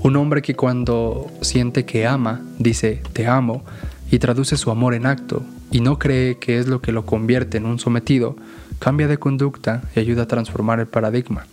Un 0.02 0.16
hombre 0.16 0.42
que 0.42 0.56
cuando 0.56 1.30
siente 1.40 1.84
que 1.84 2.06
ama, 2.06 2.40
dice 2.58 3.02
te 3.12 3.28
amo, 3.28 3.62
y 4.10 4.18
traduce 4.18 4.56
su 4.56 4.72
amor 4.72 4.94
en 4.94 5.06
acto 5.06 5.44
y 5.70 5.80
no 5.80 6.00
cree 6.00 6.38
que 6.38 6.58
es 6.58 6.66
lo 6.66 6.80
que 6.80 6.90
lo 6.90 7.06
convierte 7.06 7.58
en 7.58 7.66
un 7.66 7.78
sometido, 7.78 8.34
cambia 8.80 9.06
de 9.06 9.18
conducta 9.18 9.82
y 9.94 10.00
ayuda 10.00 10.22
a 10.22 10.26
transformar 10.26 10.80
el 10.80 10.88
paradigma. 10.88 11.46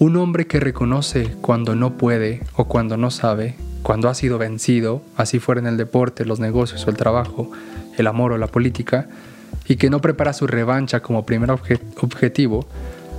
Un 0.00 0.16
hombre 0.16 0.46
que 0.46 0.60
reconoce 0.60 1.36
cuando 1.42 1.76
no 1.76 1.98
puede 1.98 2.40
o 2.56 2.64
cuando 2.64 2.96
no 2.96 3.10
sabe, 3.10 3.56
cuando 3.82 4.08
ha 4.08 4.14
sido 4.14 4.38
vencido, 4.38 5.02
así 5.14 5.40
fuera 5.40 5.60
en 5.60 5.66
el 5.66 5.76
deporte, 5.76 6.24
los 6.24 6.40
negocios 6.40 6.86
o 6.86 6.90
el 6.90 6.96
trabajo, 6.96 7.50
el 7.98 8.06
amor 8.06 8.32
o 8.32 8.38
la 8.38 8.46
política, 8.46 9.10
y 9.68 9.76
que 9.76 9.90
no 9.90 10.00
prepara 10.00 10.32
su 10.32 10.46
revancha 10.46 11.00
como 11.00 11.26
primer 11.26 11.50
objetivo, 11.50 12.66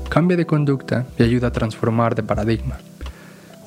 cambia 0.09 0.35
de 0.35 0.47
conducta 0.47 1.05
y 1.19 1.23
ayuda 1.23 1.49
a 1.49 1.53
transformar 1.53 2.15
de 2.15 2.23
paradigma. 2.23 2.79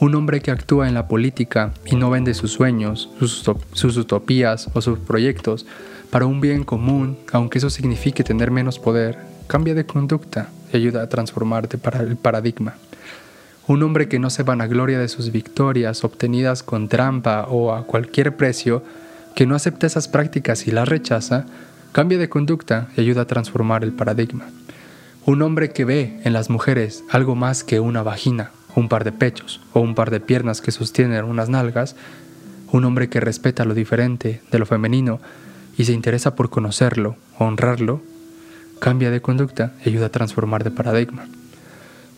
Un 0.00 0.16
hombre 0.16 0.40
que 0.40 0.50
actúa 0.50 0.88
en 0.88 0.94
la 0.94 1.06
política 1.06 1.72
y 1.86 1.94
no 1.94 2.10
vende 2.10 2.34
sus 2.34 2.50
sueños, 2.50 3.10
sus, 3.20 3.96
utopías 3.96 4.68
o 4.74 4.80
sus 4.80 4.98
proyectos 4.98 5.66
para 6.10 6.26
un 6.26 6.40
bien 6.40 6.64
común, 6.64 7.16
aunque 7.30 7.58
eso 7.58 7.70
signifique 7.70 8.24
tener 8.24 8.50
menos 8.50 8.80
poder, 8.80 9.18
cambia 9.46 9.74
de 9.74 9.86
conducta 9.86 10.48
y 10.72 10.78
ayuda 10.78 11.02
a 11.02 11.08
transformarte 11.08 11.78
para 11.78 12.00
el 12.00 12.16
paradigma. 12.16 12.74
Un 13.66 13.82
hombre 13.82 14.08
que 14.08 14.18
no 14.18 14.30
se 14.30 14.42
vanagloria 14.42 14.98
de 14.98 15.08
sus 15.08 15.32
victorias 15.32 16.04
obtenidas 16.04 16.62
con 16.62 16.88
trampa 16.88 17.46
o 17.48 17.72
a 17.72 17.86
cualquier 17.86 18.36
precio, 18.36 18.82
que 19.34 19.46
no 19.46 19.54
acepta 19.54 19.86
esas 19.86 20.08
prácticas 20.08 20.66
y 20.66 20.70
las 20.70 20.88
rechaza, 20.88 21.46
cambia 21.92 22.18
de 22.18 22.28
conducta 22.28 22.88
y 22.96 23.00
ayuda 23.00 23.22
a 23.22 23.26
transformar 23.26 23.84
el 23.84 23.92
paradigma. 23.92 24.46
Un 25.26 25.40
hombre 25.42 25.70
que 25.70 25.84
ve 25.84 26.20
en 26.24 26.32
las 26.32 26.50
mujeres 26.50 27.04
algo 27.10 27.34
más 27.34 27.64
que 27.64 27.80
una 27.80 28.02
vagina 28.02 28.50
un 28.74 28.88
par 28.88 29.04
de 29.04 29.12
pechos 29.12 29.60
o 29.72 29.80
un 29.80 29.94
par 29.94 30.10
de 30.10 30.20
piernas 30.20 30.60
que 30.60 30.72
sostienen 30.72 31.24
unas 31.24 31.48
nalgas, 31.48 31.96
un 32.72 32.84
hombre 32.84 33.08
que 33.08 33.20
respeta 33.20 33.64
lo 33.64 33.74
diferente 33.74 34.42
de 34.50 34.58
lo 34.58 34.66
femenino 34.66 35.20
y 35.76 35.84
se 35.84 35.92
interesa 35.92 36.34
por 36.34 36.50
conocerlo 36.50 37.16
honrarlo, 37.38 38.00
cambia 38.80 39.10
de 39.10 39.20
conducta 39.20 39.72
y 39.84 39.90
ayuda 39.90 40.06
a 40.06 40.10
transformar 40.10 40.64
de 40.64 40.70
paradigma. 40.70 41.26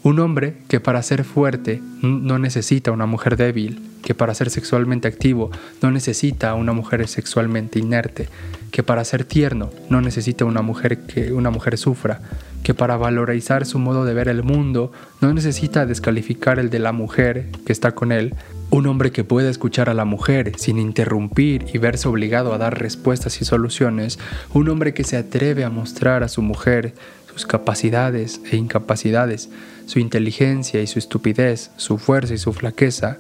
Un 0.06 0.20
hombre 0.20 0.54
que 0.68 0.78
para 0.78 1.02
ser 1.02 1.25
fuerte 1.25 1.82
no 2.00 2.38
necesita 2.38 2.92
una 2.92 3.06
mujer 3.06 3.36
débil, 3.36 3.82
que 4.04 4.14
para 4.14 4.34
ser 4.34 4.50
sexualmente 4.50 5.08
activo 5.08 5.50
no 5.82 5.90
necesita 5.90 6.54
una 6.54 6.72
mujer 6.72 7.08
sexualmente 7.08 7.80
inerte, 7.80 8.28
que 8.70 8.84
para 8.84 9.04
ser 9.04 9.25
tierno 9.25 9.70
no 9.90 10.00
necesita 10.00 10.44
una 10.44 10.62
mujer 10.62 11.06
que 11.06 11.32
una 11.32 11.50
mujer 11.50 11.76
sufra, 11.76 12.20
que 12.62 12.72
para 12.72 12.96
valorizar 12.96 13.66
su 13.66 13.80
modo 13.80 14.04
de 14.04 14.14
ver 14.14 14.28
el 14.28 14.44
mundo 14.44 14.92
no 15.20 15.34
necesita 15.34 15.86
descalificar 15.86 16.60
el 16.60 16.70
de 16.70 16.78
la 16.78 16.92
mujer 16.92 17.48
que 17.66 17.72
está 17.72 17.96
con 17.96 18.12
él, 18.12 18.32
un 18.70 18.86
hombre 18.86 19.10
que 19.10 19.25
puede 19.25 19.50
escuchar 19.50 19.90
a 19.90 19.94
la 19.94 20.04
mujer 20.04 20.52
sin 20.56 20.78
interrumpir 20.78 21.66
y 21.75 21.78
verse 21.78 22.06
obligado 22.06 22.54
a 22.54 22.58
dar 22.58 22.78
respuestas 22.78 23.40
y 23.40 23.44
soluciones, 23.44 24.20
un 24.54 24.68
hombre 24.68 24.94
que 24.94 25.02
se 25.02 25.16
atreve 25.16 25.64
a 25.64 25.70
mostrar 25.70 26.22
a 26.22 26.28
su 26.28 26.42
mujer 26.42 26.94
sus 27.37 27.45
capacidades 27.45 28.40
e 28.50 28.57
incapacidades, 28.57 29.50
su 29.85 29.99
inteligencia 29.99 30.81
y 30.81 30.87
su 30.87 30.99
estupidez, 30.99 31.71
su 31.76 31.99
fuerza 31.99 32.33
y 32.33 32.38
su 32.38 32.55
flaqueza, 32.55 33.19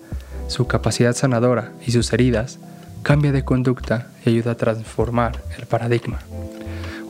su 0.48 0.66
capacidad 0.66 1.14
sanadora 1.14 1.72
y 1.86 1.92
sus 1.92 2.10
heridas, 2.14 2.58
cambia 3.02 3.30
de 3.30 3.44
conducta 3.44 4.08
y 4.24 4.30
ayuda 4.30 4.52
a 4.52 4.56
transformar 4.56 5.42
el 5.58 5.66
paradigma. 5.66 6.20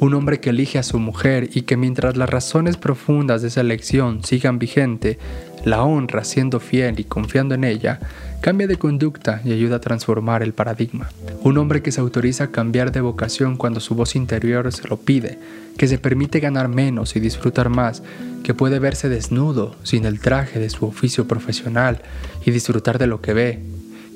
Un 0.01 0.15
hombre 0.15 0.41
que 0.41 0.51
elige 0.51 0.81
a 0.81 0.83
su 0.83 0.99
mujer 0.99 1.49
y 1.55 1.63
que 1.63 1.77
mientras 1.77 2.17
las 2.17 2.29
razones 2.29 2.77
profundas 2.77 3.41
de 3.41 3.49
esa 3.49 3.61
elección 3.61 4.25
sigan 4.25 4.59
vigente, 4.59 5.21
la 5.65 5.85
honra 5.85 6.25
siendo 6.25 6.59
fiel 6.59 6.99
y 6.99 7.05
confiando 7.05 7.55
en 7.55 7.63
ella, 7.63 8.01
cambia 8.47 8.69
de 8.69 8.77
conducta 8.77 9.41
y 9.45 9.51
ayuda 9.51 9.75
a 9.75 9.81
transformar 9.81 10.45
el 10.45 10.53
paradigma. 10.53 11.11
Un 11.43 11.59
hombre 11.59 11.83
que 11.83 11.91
se 11.91 12.01
autoriza 12.01 12.45
a 12.45 12.51
cambiar 12.53 12.93
de 12.93 13.01
vocación 13.01 13.57
cuando 13.57 13.81
su 13.81 13.97
voz 13.97 14.15
interior 14.15 14.73
se 14.73 14.87
lo 14.87 14.99
pide, 14.99 15.41
que 15.77 15.89
se 15.89 15.99
permite 15.99 16.39
ganar 16.39 16.69
menos 16.69 17.17
y 17.17 17.19
disfrutar 17.19 17.71
más, 17.71 18.05
que 18.45 18.55
puede 18.55 18.79
verse 18.79 19.09
desnudo 19.09 19.75
sin 19.83 20.05
el 20.05 20.21
traje 20.21 20.61
de 20.61 20.71
su 20.71 20.87
oficio 20.87 21.27
profesional 21.27 22.03
y 22.45 22.53
disfrutar 22.53 23.01
de 23.01 23.09
lo 23.09 23.21
que 23.21 23.35
ve, 23.35 23.59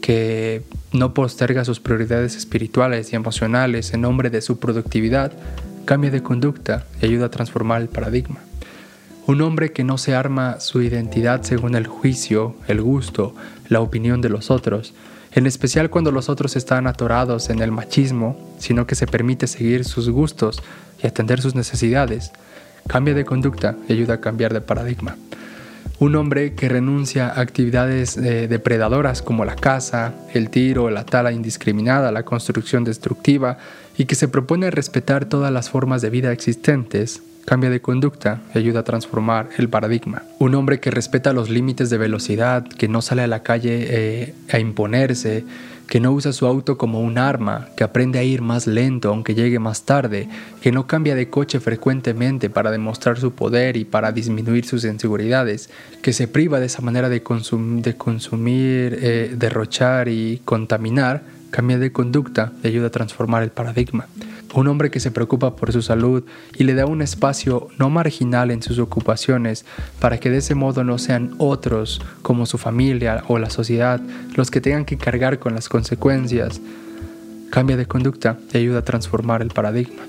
que 0.00 0.62
no 0.92 1.12
posterga 1.12 1.64
sus 1.64 1.80
prioridades 1.80 2.36
espirituales 2.36 3.12
y 3.12 3.16
emocionales 3.16 3.92
en 3.94 4.02
nombre 4.02 4.30
de 4.30 4.42
su 4.42 4.60
productividad, 4.60 5.32
cambia 5.86 6.12
de 6.12 6.22
conducta 6.22 6.86
y 7.02 7.06
ayuda 7.06 7.26
a 7.26 7.30
transformar 7.30 7.82
el 7.82 7.88
paradigma. 7.88 8.38
Un 9.30 9.42
hombre 9.42 9.70
que 9.70 9.84
no 9.84 9.96
se 9.96 10.16
arma 10.16 10.58
su 10.58 10.82
identidad 10.82 11.44
según 11.44 11.76
el 11.76 11.86
juicio, 11.86 12.56
el 12.66 12.82
gusto, 12.82 13.32
la 13.68 13.80
opinión 13.80 14.20
de 14.20 14.28
los 14.28 14.50
otros, 14.50 14.92
en 15.30 15.46
especial 15.46 15.88
cuando 15.88 16.10
los 16.10 16.28
otros 16.28 16.56
están 16.56 16.88
atorados 16.88 17.48
en 17.48 17.60
el 17.60 17.70
machismo, 17.70 18.36
sino 18.58 18.88
que 18.88 18.96
se 18.96 19.06
permite 19.06 19.46
seguir 19.46 19.84
sus 19.84 20.10
gustos 20.10 20.60
y 21.00 21.06
atender 21.06 21.40
sus 21.40 21.54
necesidades, 21.54 22.32
cambia 22.88 23.14
de 23.14 23.24
conducta 23.24 23.76
y 23.88 23.92
ayuda 23.92 24.14
a 24.14 24.20
cambiar 24.20 24.52
de 24.52 24.62
paradigma. 24.62 25.16
Un 26.00 26.16
hombre 26.16 26.54
que 26.54 26.68
renuncia 26.68 27.28
a 27.28 27.40
actividades 27.40 28.16
eh, 28.16 28.48
depredadoras 28.48 29.22
como 29.22 29.44
la 29.44 29.54
caza, 29.54 30.12
el 30.34 30.50
tiro, 30.50 30.90
la 30.90 31.06
tala 31.06 31.30
indiscriminada, 31.30 32.10
la 32.10 32.24
construcción 32.24 32.82
destructiva 32.82 33.58
y 33.96 34.06
que 34.06 34.16
se 34.16 34.26
propone 34.26 34.72
respetar 34.72 35.26
todas 35.26 35.52
las 35.52 35.70
formas 35.70 36.02
de 36.02 36.10
vida 36.10 36.32
existentes, 36.32 37.22
cambia 37.44 37.70
de 37.70 37.80
conducta 37.80 38.40
y 38.54 38.58
ayuda 38.58 38.80
a 38.80 38.84
transformar 38.84 39.48
el 39.58 39.68
paradigma. 39.68 40.22
Un 40.38 40.54
hombre 40.54 40.80
que 40.80 40.90
respeta 40.90 41.32
los 41.32 41.50
límites 41.50 41.90
de 41.90 41.98
velocidad, 41.98 42.66
que 42.66 42.88
no 42.88 43.02
sale 43.02 43.22
a 43.22 43.26
la 43.26 43.42
calle 43.42 43.86
eh, 43.88 44.34
a 44.52 44.58
imponerse, 44.58 45.44
que 45.90 45.98
no 45.98 46.12
usa 46.12 46.32
su 46.32 46.46
auto 46.46 46.78
como 46.78 47.00
un 47.00 47.18
arma, 47.18 47.68
que 47.76 47.82
aprende 47.82 48.20
a 48.20 48.22
ir 48.22 48.42
más 48.42 48.68
lento 48.68 49.08
aunque 49.08 49.34
llegue 49.34 49.58
más 49.58 49.82
tarde, 49.82 50.28
que 50.62 50.70
no 50.70 50.86
cambia 50.86 51.16
de 51.16 51.28
coche 51.28 51.58
frecuentemente 51.58 52.48
para 52.48 52.70
demostrar 52.70 53.18
su 53.18 53.32
poder 53.32 53.76
y 53.76 53.84
para 53.84 54.12
disminuir 54.12 54.64
sus 54.64 54.84
inseguridades, 54.84 55.68
que 56.00 56.12
se 56.12 56.28
priva 56.28 56.60
de 56.60 56.66
esa 56.66 56.80
manera 56.80 57.08
de, 57.08 57.24
consumir, 57.24 58.98
eh, 59.02 59.34
derrochar 59.36 60.08
y 60.08 60.40
contaminar, 60.44 61.22
cambia 61.50 61.78
de 61.78 61.92
conducta 61.92 62.52
y 62.62 62.68
ayuda 62.68 62.88
a 62.88 62.90
transformar 62.90 63.42
el 63.42 63.50
paradigma 63.50 64.06
un 64.54 64.66
hombre 64.66 64.90
que 64.90 65.00
se 65.00 65.10
preocupa 65.10 65.54
por 65.54 65.72
su 65.72 65.82
salud 65.82 66.24
y 66.56 66.64
le 66.64 66.74
da 66.74 66.86
un 66.86 67.02
espacio 67.02 67.68
no 67.78 67.90
marginal 67.90 68.50
en 68.50 68.62
sus 68.62 68.78
ocupaciones 68.78 69.64
para 70.00 70.18
que 70.18 70.30
de 70.30 70.38
ese 70.38 70.54
modo 70.54 70.82
no 70.82 70.98
sean 70.98 71.34
otros 71.38 72.00
como 72.22 72.46
su 72.46 72.58
familia 72.58 73.24
o 73.28 73.38
la 73.38 73.50
sociedad 73.50 74.00
los 74.34 74.50
que 74.50 74.60
tengan 74.60 74.84
que 74.84 74.98
cargar 74.98 75.38
con 75.38 75.54
las 75.54 75.68
consecuencias. 75.68 76.60
Cambia 77.50 77.76
de 77.76 77.86
conducta 77.86 78.38
y 78.52 78.58
ayuda 78.58 78.80
a 78.80 78.84
transformar 78.84 79.42
el 79.42 79.48
paradigma. 79.48 80.02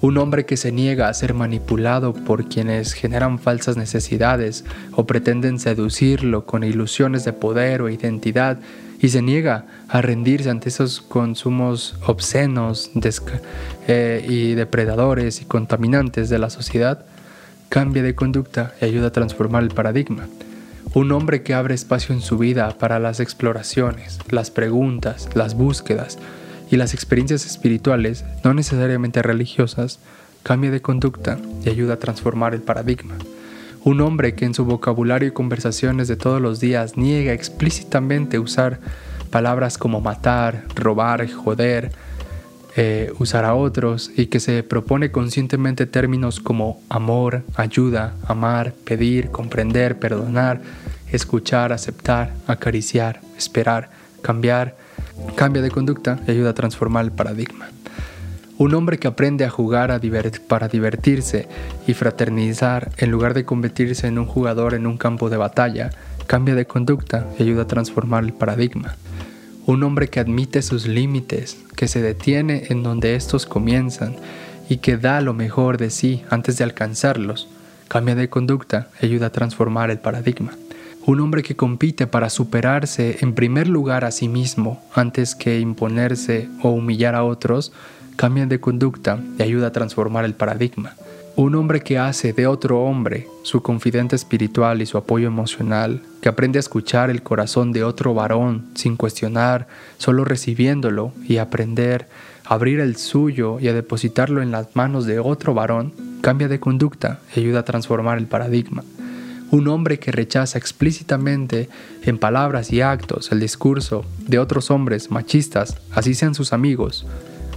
Un 0.00 0.16
hombre 0.16 0.46
que 0.46 0.56
se 0.56 0.72
niega 0.72 1.08
a 1.08 1.14
ser 1.14 1.34
manipulado 1.34 2.14
por 2.14 2.48
quienes 2.48 2.94
generan 2.94 3.38
falsas 3.38 3.76
necesidades 3.76 4.64
o 4.92 5.04
pretenden 5.06 5.58
seducirlo 5.58 6.46
con 6.46 6.64
ilusiones 6.64 7.24
de 7.24 7.34
poder 7.34 7.82
o 7.82 7.90
identidad 7.90 8.58
y 9.00 9.08
se 9.08 9.22
niega 9.22 9.64
a 9.88 10.02
rendirse 10.02 10.50
ante 10.50 10.68
esos 10.68 11.00
consumos 11.00 11.96
obscenos 12.06 12.90
eh, 13.88 14.24
y 14.28 14.54
depredadores 14.54 15.40
y 15.40 15.46
contaminantes 15.46 16.28
de 16.28 16.38
la 16.38 16.50
sociedad, 16.50 17.04
cambia 17.68 18.02
de 18.02 18.14
conducta 18.14 18.74
y 18.80 18.84
ayuda 18.84 19.08
a 19.08 19.12
transformar 19.12 19.62
el 19.62 19.70
paradigma. 19.70 20.28
Un 20.92 21.12
hombre 21.12 21.42
que 21.42 21.54
abre 21.54 21.74
espacio 21.74 22.14
en 22.14 22.20
su 22.20 22.36
vida 22.36 22.76
para 22.78 22.98
las 22.98 23.20
exploraciones, 23.20 24.18
las 24.28 24.50
preguntas, 24.50 25.28
las 25.34 25.54
búsquedas 25.54 26.18
y 26.70 26.76
las 26.76 26.94
experiencias 26.94 27.46
espirituales, 27.46 28.24
no 28.44 28.54
necesariamente 28.54 29.22
religiosas, 29.22 30.00
cambia 30.42 30.70
de 30.70 30.82
conducta 30.82 31.38
y 31.64 31.70
ayuda 31.70 31.94
a 31.94 31.98
transformar 31.98 32.54
el 32.54 32.62
paradigma. 32.62 33.16
Un 33.82 34.00
hombre 34.02 34.34
que 34.34 34.44
en 34.44 34.54
su 34.54 34.64
vocabulario 34.64 35.28
y 35.28 35.32
conversaciones 35.32 36.06
de 36.08 36.16
todos 36.16 36.40
los 36.40 36.60
días 36.60 36.96
niega 36.96 37.32
explícitamente 37.32 38.38
usar 38.38 38.78
palabras 39.30 39.78
como 39.78 40.00
matar, 40.00 40.64
robar, 40.74 41.30
joder, 41.30 41.90
eh, 42.76 43.12
usar 43.18 43.44
a 43.44 43.54
otros 43.54 44.10
y 44.16 44.26
que 44.26 44.38
se 44.38 44.62
propone 44.62 45.10
conscientemente 45.10 45.86
términos 45.86 46.40
como 46.40 46.80
amor, 46.88 47.42
ayuda, 47.56 48.14
amar, 48.26 48.74
pedir, 48.84 49.30
comprender, 49.30 49.98
perdonar, 49.98 50.60
escuchar, 51.10 51.72
aceptar, 51.72 52.34
acariciar, 52.46 53.20
esperar, 53.36 53.90
cambiar, 54.22 54.76
cambia 55.36 55.62
de 55.62 55.70
conducta 55.70 56.20
y 56.28 56.32
ayuda 56.32 56.50
a 56.50 56.54
transformar 56.54 57.06
el 57.06 57.12
paradigma. 57.12 57.70
Un 58.60 58.74
hombre 58.74 58.98
que 58.98 59.08
aprende 59.08 59.46
a 59.46 59.50
jugar 59.50 59.98
para 60.46 60.68
divertirse 60.68 61.48
y 61.86 61.94
fraternizar 61.94 62.92
en 62.98 63.10
lugar 63.10 63.32
de 63.32 63.46
convertirse 63.46 64.06
en 64.06 64.18
un 64.18 64.26
jugador 64.26 64.74
en 64.74 64.86
un 64.86 64.98
campo 64.98 65.30
de 65.30 65.38
batalla, 65.38 65.88
cambia 66.26 66.54
de 66.54 66.66
conducta 66.66 67.26
y 67.38 67.44
ayuda 67.44 67.62
a 67.62 67.66
transformar 67.66 68.22
el 68.22 68.34
paradigma. 68.34 68.96
Un 69.64 69.82
hombre 69.82 70.08
que 70.08 70.20
admite 70.20 70.60
sus 70.60 70.86
límites, 70.86 71.56
que 71.74 71.88
se 71.88 72.02
detiene 72.02 72.64
en 72.68 72.82
donde 72.82 73.14
estos 73.14 73.46
comienzan 73.46 74.16
y 74.68 74.76
que 74.76 74.98
da 74.98 75.22
lo 75.22 75.32
mejor 75.32 75.78
de 75.78 75.88
sí 75.88 76.22
antes 76.28 76.58
de 76.58 76.64
alcanzarlos, 76.64 77.48
cambia 77.88 78.14
de 78.14 78.28
conducta 78.28 78.88
y 79.00 79.06
ayuda 79.06 79.28
a 79.28 79.32
transformar 79.32 79.90
el 79.90 80.00
paradigma. 80.00 80.52
Un 81.06 81.20
hombre 81.20 81.42
que 81.42 81.56
compite 81.56 82.06
para 82.06 82.28
superarse 82.28 83.16
en 83.22 83.32
primer 83.34 83.68
lugar 83.68 84.04
a 84.04 84.10
sí 84.10 84.28
mismo 84.28 84.82
antes 84.94 85.34
que 85.34 85.60
imponerse 85.60 86.50
o 86.62 86.68
humillar 86.68 87.14
a 87.14 87.24
otros, 87.24 87.72
cambian 88.20 88.50
de 88.50 88.60
conducta 88.60 89.18
y 89.38 89.42
ayuda 89.42 89.68
a 89.68 89.72
transformar 89.72 90.26
el 90.26 90.34
paradigma. 90.34 90.92
Un 91.36 91.54
hombre 91.54 91.80
que 91.80 91.96
hace 91.98 92.34
de 92.34 92.46
otro 92.46 92.82
hombre 92.82 93.26
su 93.44 93.62
confidente 93.62 94.14
espiritual 94.14 94.82
y 94.82 94.84
su 94.84 94.98
apoyo 94.98 95.26
emocional, 95.26 96.02
que 96.20 96.28
aprende 96.28 96.58
a 96.58 96.60
escuchar 96.60 97.08
el 97.08 97.22
corazón 97.22 97.72
de 97.72 97.82
otro 97.82 98.12
varón 98.12 98.66
sin 98.74 98.96
cuestionar, 98.96 99.68
solo 99.96 100.26
recibiéndolo 100.26 101.14
y 101.26 101.38
aprender 101.38 102.08
a 102.44 102.56
abrir 102.56 102.80
el 102.80 102.96
suyo 102.96 103.58
y 103.58 103.68
a 103.68 103.72
depositarlo 103.72 104.42
en 104.42 104.50
las 104.50 104.76
manos 104.76 105.06
de 105.06 105.18
otro 105.18 105.54
varón, 105.54 105.94
cambia 106.20 106.48
de 106.48 106.60
conducta 106.60 107.20
y 107.34 107.40
ayuda 107.40 107.60
a 107.60 107.64
transformar 107.64 108.18
el 108.18 108.26
paradigma. 108.26 108.84
Un 109.50 109.66
hombre 109.68 109.98
que 109.98 110.12
rechaza 110.12 110.58
explícitamente 110.58 111.70
en 112.02 112.18
palabras 112.18 112.70
y 112.70 112.82
actos 112.82 113.32
el 113.32 113.40
discurso 113.40 114.04
de 114.28 114.38
otros 114.38 114.70
hombres 114.70 115.10
machistas, 115.10 115.78
así 115.94 116.12
sean 116.12 116.34
sus 116.34 116.52
amigos, 116.52 117.06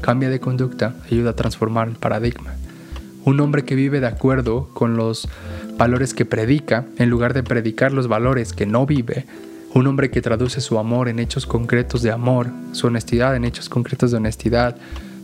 cambia 0.03 0.29
de 0.29 0.41
conducta, 0.41 0.95
ayuda 1.09 1.29
a 1.29 1.35
transformar 1.35 1.87
el 1.87 1.95
paradigma. 1.95 2.53
Un 3.23 3.39
hombre 3.39 3.63
que 3.63 3.73
vive 3.73 4.01
de 4.01 4.07
acuerdo 4.07 4.67
con 4.73 4.97
los 4.97 5.29
valores 5.77 6.13
que 6.13 6.25
predica, 6.25 6.83
en 6.97 7.09
lugar 7.09 7.33
de 7.33 7.41
predicar 7.41 7.93
los 7.93 8.09
valores 8.09 8.51
que 8.51 8.65
no 8.65 8.85
vive. 8.85 9.25
Un 9.73 9.87
hombre 9.87 10.11
que 10.11 10.21
traduce 10.21 10.59
su 10.59 10.77
amor 10.77 11.07
en 11.07 11.19
hechos 11.19 11.45
concretos 11.45 12.01
de 12.01 12.11
amor, 12.11 12.47
su 12.73 12.87
honestidad 12.87 13.33
en 13.37 13.45
hechos 13.45 13.69
concretos 13.69 14.11
de 14.11 14.17
honestidad, 14.17 14.75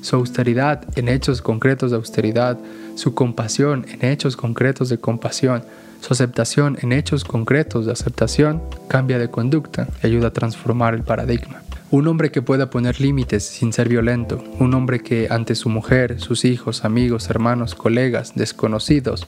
su 0.01 0.15
austeridad 0.15 0.81
en 0.97 1.09
hechos 1.09 1.41
concretos 1.41 1.91
de 1.91 1.97
austeridad, 1.97 2.57
su 2.95 3.13
compasión 3.13 3.85
en 3.89 4.09
hechos 4.09 4.37
concretos 4.37 4.87
de 4.87 4.97
compasión, 4.97 5.63
su 5.99 6.13
aceptación 6.13 6.77
en 6.81 6.93
hechos 6.93 7.25
concretos 7.25 7.85
de 7.85 7.91
aceptación, 7.91 8.61
cambia 8.87 9.19
de 9.19 9.29
conducta 9.29 9.89
y 10.01 10.07
ayuda 10.07 10.29
a 10.29 10.33
transformar 10.33 10.93
el 10.93 11.03
paradigma. 11.03 11.63
Un 11.91 12.07
hombre 12.07 12.29
que 12.29 12.43
pueda 12.43 12.69
poner 12.69 13.01
límites 13.01 13.43
sin 13.43 13.73
ser 13.73 13.89
violento. 13.89 14.43
Un 14.59 14.75
hombre 14.75 14.99
que 14.99 15.27
ante 15.31 15.55
su 15.55 15.69
mujer, 15.69 16.19
sus 16.19 16.45
hijos, 16.45 16.85
amigos, 16.85 17.31
hermanos, 17.31 17.73
colegas, 17.73 18.33
desconocidos, 18.35 19.25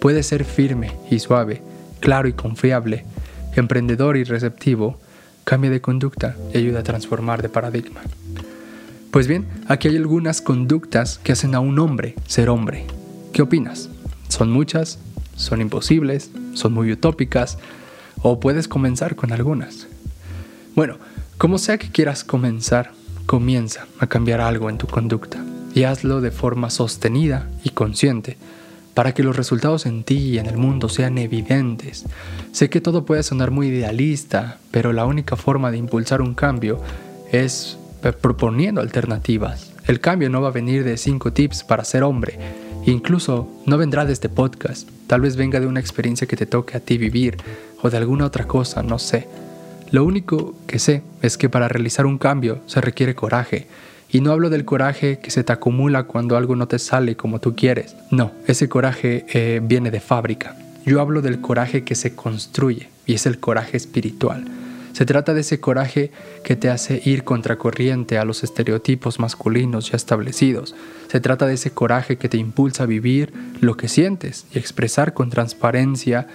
puede 0.00 0.22
ser 0.22 0.44
firme 0.44 0.92
y 1.10 1.18
suave, 1.18 1.62
claro 1.98 2.28
y 2.28 2.32
confiable, 2.32 3.04
emprendedor 3.56 4.16
y 4.16 4.22
receptivo, 4.22 5.00
cambia 5.42 5.68
de 5.68 5.80
conducta 5.80 6.36
y 6.54 6.58
ayuda 6.58 6.80
a 6.80 6.84
transformar 6.84 7.42
de 7.42 7.48
paradigma. 7.48 8.02
Pues 9.10 9.26
bien, 9.26 9.44
aquí 9.66 9.88
hay 9.88 9.96
algunas 9.96 10.40
conductas 10.40 11.18
que 11.18 11.32
hacen 11.32 11.56
a 11.56 11.60
un 11.60 11.76
hombre 11.80 12.14
ser 12.28 12.50
hombre. 12.50 12.86
¿Qué 13.32 13.42
opinas? 13.42 13.88
¿Son 14.28 14.52
muchas? 14.52 15.00
¿Son 15.34 15.60
imposibles? 15.60 16.30
¿Son 16.54 16.72
muy 16.72 16.92
utópicas? 16.92 17.58
¿O 18.22 18.38
puedes 18.38 18.68
comenzar 18.68 19.16
con 19.16 19.32
algunas? 19.32 19.88
Bueno, 20.76 20.98
como 21.38 21.58
sea 21.58 21.78
que 21.78 21.90
quieras 21.90 22.24
comenzar, 22.24 22.92
comienza 23.26 23.86
a 23.98 24.06
cambiar 24.06 24.40
algo 24.40 24.70
en 24.70 24.78
tu 24.78 24.86
conducta 24.86 25.44
y 25.74 25.84
hazlo 25.84 26.20
de 26.20 26.30
forma 26.30 26.70
sostenida 26.70 27.48
y 27.62 27.70
consciente 27.70 28.38
para 28.94 29.12
que 29.12 29.22
los 29.22 29.36
resultados 29.36 29.84
en 29.84 30.04
ti 30.04 30.16
y 30.16 30.38
en 30.38 30.46
el 30.46 30.56
mundo 30.56 30.88
sean 30.88 31.18
evidentes. 31.18 32.06
Sé 32.52 32.70
que 32.70 32.80
todo 32.80 33.04
puede 33.04 33.22
sonar 33.22 33.50
muy 33.50 33.66
idealista, 33.66 34.58
pero 34.70 34.94
la 34.94 35.04
única 35.04 35.36
forma 35.36 35.70
de 35.70 35.76
impulsar 35.76 36.22
un 36.22 36.34
cambio 36.34 36.80
es 37.30 37.76
proponiendo 38.22 38.80
alternativas. 38.80 39.72
El 39.86 40.00
cambio 40.00 40.30
no 40.30 40.40
va 40.40 40.48
a 40.48 40.52
venir 40.52 40.82
de 40.84 40.96
5 40.96 41.34
tips 41.34 41.64
para 41.64 41.84
ser 41.84 42.02
hombre, 42.04 42.38
incluso 42.86 43.48
no 43.66 43.76
vendrá 43.76 44.06
de 44.06 44.14
este 44.14 44.30
podcast, 44.30 44.88
tal 45.06 45.20
vez 45.20 45.36
venga 45.36 45.60
de 45.60 45.66
una 45.66 45.80
experiencia 45.80 46.26
que 46.26 46.36
te 46.36 46.46
toque 46.46 46.78
a 46.78 46.80
ti 46.80 46.96
vivir 46.96 47.36
o 47.82 47.90
de 47.90 47.98
alguna 47.98 48.24
otra 48.24 48.46
cosa, 48.46 48.82
no 48.82 48.98
sé. 48.98 49.28
Lo 49.92 50.04
único 50.04 50.54
que 50.66 50.78
sé 50.78 51.02
es 51.22 51.38
que 51.38 51.48
para 51.48 51.68
realizar 51.68 52.06
un 52.06 52.18
cambio 52.18 52.60
se 52.66 52.80
requiere 52.80 53.14
coraje. 53.14 53.66
Y 54.10 54.20
no 54.20 54.32
hablo 54.32 54.50
del 54.50 54.64
coraje 54.64 55.18
que 55.18 55.30
se 55.30 55.44
te 55.44 55.52
acumula 55.52 56.04
cuando 56.04 56.36
algo 56.36 56.56
no 56.56 56.68
te 56.68 56.78
sale 56.78 57.16
como 57.16 57.40
tú 57.40 57.54
quieres. 57.54 57.96
No, 58.10 58.32
ese 58.46 58.68
coraje 58.68 59.26
eh, 59.32 59.60
viene 59.62 59.90
de 59.90 60.00
fábrica. 60.00 60.56
Yo 60.84 61.00
hablo 61.00 61.22
del 61.22 61.40
coraje 61.40 61.84
que 61.84 61.94
se 61.94 62.14
construye 62.14 62.88
y 63.06 63.14
es 63.14 63.26
el 63.26 63.38
coraje 63.38 63.76
espiritual. 63.76 64.44
Se 64.92 65.04
trata 65.04 65.34
de 65.34 65.42
ese 65.42 65.60
coraje 65.60 66.10
que 66.42 66.56
te 66.56 66.70
hace 66.70 67.02
ir 67.04 67.22
contracorriente 67.22 68.16
a 68.16 68.24
los 68.24 68.42
estereotipos 68.42 69.18
masculinos 69.18 69.90
ya 69.90 69.96
establecidos. 69.96 70.74
Se 71.08 71.20
trata 71.20 71.46
de 71.46 71.54
ese 71.54 71.72
coraje 71.72 72.16
que 72.16 72.30
te 72.30 72.38
impulsa 72.38 72.84
a 72.84 72.86
vivir 72.86 73.32
lo 73.60 73.76
que 73.76 73.88
sientes 73.88 74.46
y 74.54 74.58
expresar 74.58 75.12
con 75.12 75.28
transparencia 75.28 76.28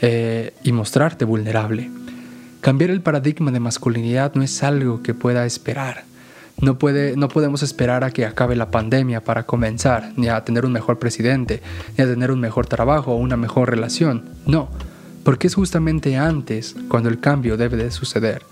eh, 0.00 0.52
y 0.64 0.72
mostrarte 0.72 1.24
vulnerable. 1.24 1.90
Cambiar 2.60 2.90
el 2.90 3.00
paradigma 3.00 3.52
de 3.52 3.60
masculinidad 3.60 4.34
no 4.34 4.42
es 4.42 4.62
algo 4.62 5.02
que 5.02 5.14
pueda 5.14 5.46
esperar. 5.46 6.04
No, 6.60 6.76
puede, 6.76 7.16
no 7.16 7.28
podemos 7.28 7.62
esperar 7.62 8.02
a 8.02 8.10
que 8.10 8.26
acabe 8.26 8.56
la 8.56 8.72
pandemia 8.72 9.22
para 9.22 9.44
comenzar, 9.44 10.12
ni 10.16 10.28
a 10.28 10.44
tener 10.44 10.66
un 10.66 10.72
mejor 10.72 10.98
presidente, 10.98 11.62
ni 11.96 12.02
a 12.02 12.08
tener 12.08 12.32
un 12.32 12.40
mejor 12.40 12.66
trabajo 12.66 13.12
o 13.12 13.16
una 13.16 13.36
mejor 13.36 13.70
relación. 13.70 14.24
No, 14.44 14.68
porque 15.22 15.46
es 15.46 15.54
justamente 15.54 16.16
antes 16.16 16.74
cuando 16.88 17.08
el 17.08 17.20
cambio 17.20 17.56
debe 17.56 17.76
de 17.76 17.92
suceder. 17.92 18.42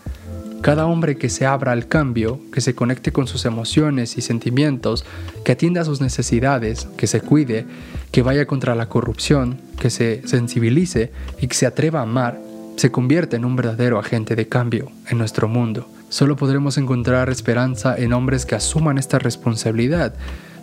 Cada 0.61 0.87
hombre 0.87 1.16
que 1.16 1.29
se 1.29 1.45
abra 1.45 1.73
al 1.73 1.88
cambio, 1.88 2.40
que 2.53 2.61
se 2.61 2.77
conecte 2.77 3.12
con 3.12 3.27
sus 3.27 3.45
emociones 3.45 4.16
y 4.16 4.23
sentimientos, 4.23 5.05
que 5.45 5.53
atienda 5.53 5.81
a 5.81 5.85
sus 5.85 6.01
necesidades, 6.01 6.87
que 6.97 7.09
se 7.09 7.21
cuide, 7.21 7.66
que 8.12 8.23
vaya 8.23 8.47
contra 8.47 8.77
la 8.77 8.88
corrupción, 8.88 9.61
que 9.81 9.90
se 9.90 10.23
sensibilice 10.27 11.12
y 11.40 11.49
que 11.49 11.55
se 11.55 11.66
atreva 11.66 12.01
a 12.01 12.05
amar, 12.05 12.40
se 12.77 12.93
convierte 12.93 13.37
en 13.37 13.45
un 13.45 13.57
verdadero 13.57 13.99
agente 13.99 14.37
de 14.37 14.49
cambio 14.49 14.91
en 15.09 15.19
nuestro 15.19 15.49
mundo. 15.49 15.89
Solo 16.09 16.37
podremos 16.37 16.79
encontrar 16.79 17.31
esperanza 17.31 17.97
en 17.97 18.12
hombres 18.12 18.47
que 18.47 18.55
asuman 18.55 18.99
esta 18.99 19.19
responsabilidad, 19.19 20.15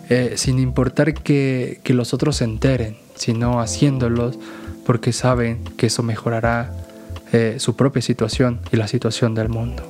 eh, 0.08 0.34
sin 0.36 0.58
importar 0.58 1.12
que, 1.14 1.80
los 1.86 2.14
otros 2.14 2.36
se 2.36 2.44
enteren, 2.44 2.96
sino 3.14 3.60
haciéndolos 3.60 4.38
porque 4.86 5.12
saben 5.12 5.64
que 5.76 5.86
eso 5.86 6.02
mejorará 6.02 6.72
eh, 7.32 7.56
su 7.58 7.74
propia 7.76 8.02
situación 8.02 8.60
y 8.72 8.76
la 8.76 8.86
situación 8.86 9.34
del 9.34 9.48
mundo. 9.48 9.86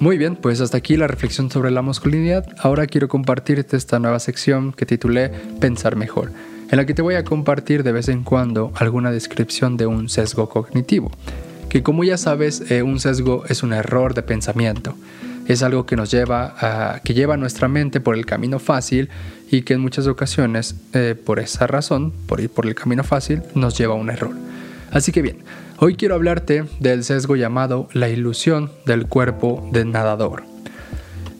Muy 0.00 0.18
bien, 0.18 0.36
pues 0.36 0.60
hasta 0.60 0.78
aquí 0.78 0.96
la 0.96 1.06
reflexión 1.06 1.50
sobre 1.50 1.70
la 1.70 1.82
masculinidad. 1.82 2.46
Ahora 2.58 2.86
quiero 2.86 3.08
compartirte 3.08 3.76
esta 3.76 3.98
nueva 3.98 4.20
sección 4.20 4.72
que 4.72 4.86
titulé 4.86 5.30
Pensar 5.60 5.96
mejor, 5.96 6.30
en 6.70 6.76
la 6.76 6.86
que 6.86 6.94
te 6.94 7.02
voy 7.02 7.14
a 7.14 7.24
compartir 7.24 7.82
de 7.82 7.92
vez 7.92 8.08
en 8.08 8.22
cuando 8.22 8.72
alguna 8.76 9.10
descripción 9.10 9.76
de 9.76 9.86
un 9.86 10.08
sesgo 10.08 10.48
cognitivo 10.48 11.10
que 11.74 11.82
como 11.82 12.04
ya 12.04 12.16
sabes, 12.16 12.70
eh, 12.70 12.84
un 12.84 13.00
sesgo 13.00 13.42
es 13.48 13.64
un 13.64 13.72
error 13.72 14.14
de 14.14 14.22
pensamiento. 14.22 14.94
Es 15.48 15.64
algo 15.64 15.86
que 15.86 15.96
nos 15.96 16.08
lleva 16.08 16.54
a, 16.56 17.00
que 17.00 17.14
lleva 17.14 17.36
nuestra 17.36 17.66
mente 17.66 17.98
por 17.98 18.14
el 18.14 18.26
camino 18.26 18.60
fácil 18.60 19.08
y 19.50 19.62
que 19.62 19.74
en 19.74 19.80
muchas 19.80 20.06
ocasiones, 20.06 20.76
eh, 20.92 21.16
por 21.16 21.40
esa 21.40 21.66
razón, 21.66 22.12
por 22.28 22.38
ir 22.38 22.48
por 22.48 22.66
el 22.66 22.76
camino 22.76 23.02
fácil, 23.02 23.42
nos 23.56 23.76
lleva 23.76 23.94
a 23.94 23.96
un 23.96 24.08
error. 24.08 24.36
Así 24.92 25.10
que 25.10 25.20
bien, 25.20 25.38
hoy 25.78 25.96
quiero 25.96 26.14
hablarte 26.14 26.64
del 26.78 27.02
sesgo 27.02 27.34
llamado 27.34 27.88
la 27.92 28.08
ilusión 28.08 28.70
del 28.86 29.08
cuerpo 29.08 29.68
del 29.72 29.90
nadador. 29.90 30.53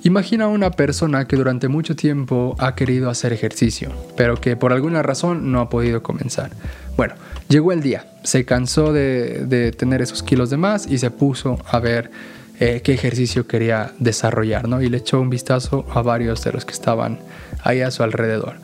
Imagina 0.04 0.48
una 0.48 0.70
persona 0.70 1.26
que 1.26 1.34
durante 1.34 1.68
mucho 1.68 1.96
tiempo 1.96 2.56
ha 2.58 2.74
querido 2.74 3.08
hacer 3.08 3.32
ejercicio, 3.32 3.90
pero 4.18 4.38
que 4.38 4.54
por 4.54 4.74
alguna 4.74 5.02
razón 5.02 5.50
no 5.50 5.62
ha 5.62 5.70
podido 5.70 6.02
comenzar. 6.02 6.50
Bueno, 6.98 7.14
llegó 7.48 7.72
el 7.72 7.80
día, 7.80 8.04
se 8.22 8.44
cansó 8.44 8.92
de, 8.92 9.74
tener 9.78 10.02
esos 10.02 10.22
kilos 10.22 10.50
de 10.50 10.58
más 10.58 10.86
y 10.86 10.98
se 10.98 11.10
puso 11.10 11.58
a 11.66 11.78
ver 11.78 12.10
eh, 12.60 12.82
qué 12.84 12.92
ejercicio 12.92 13.46
quería 13.46 13.92
desarrollar, 13.98 14.68
¿no? 14.68 14.82
Y 14.82 14.90
le 14.90 14.98
echó 14.98 15.18
un 15.22 15.30
vistazo 15.30 15.86
a 15.94 16.02
varios 16.02 16.44
de 16.44 16.52
los 16.52 16.66
que 16.66 16.74
estaban 16.74 17.20
ahí 17.62 17.80
a 17.80 17.90
su 17.90 18.02
alrededor. 18.02 18.56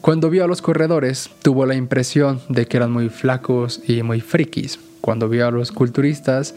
Cuando 0.00 0.30
vio 0.30 0.42
a 0.42 0.48
los 0.48 0.62
corredores, 0.62 1.28
tuvo 1.42 1.66
la 1.66 1.74
impresión 1.74 2.40
de 2.48 2.64
que 2.64 2.78
eran 2.78 2.90
muy 2.90 3.10
flacos 3.10 3.82
y 3.86 4.02
muy 4.02 4.22
frikis. 4.22 4.78
Cuando 5.02 5.28
vio 5.28 5.46
a 5.46 5.50
los 5.50 5.70
culturistas, 5.70 6.54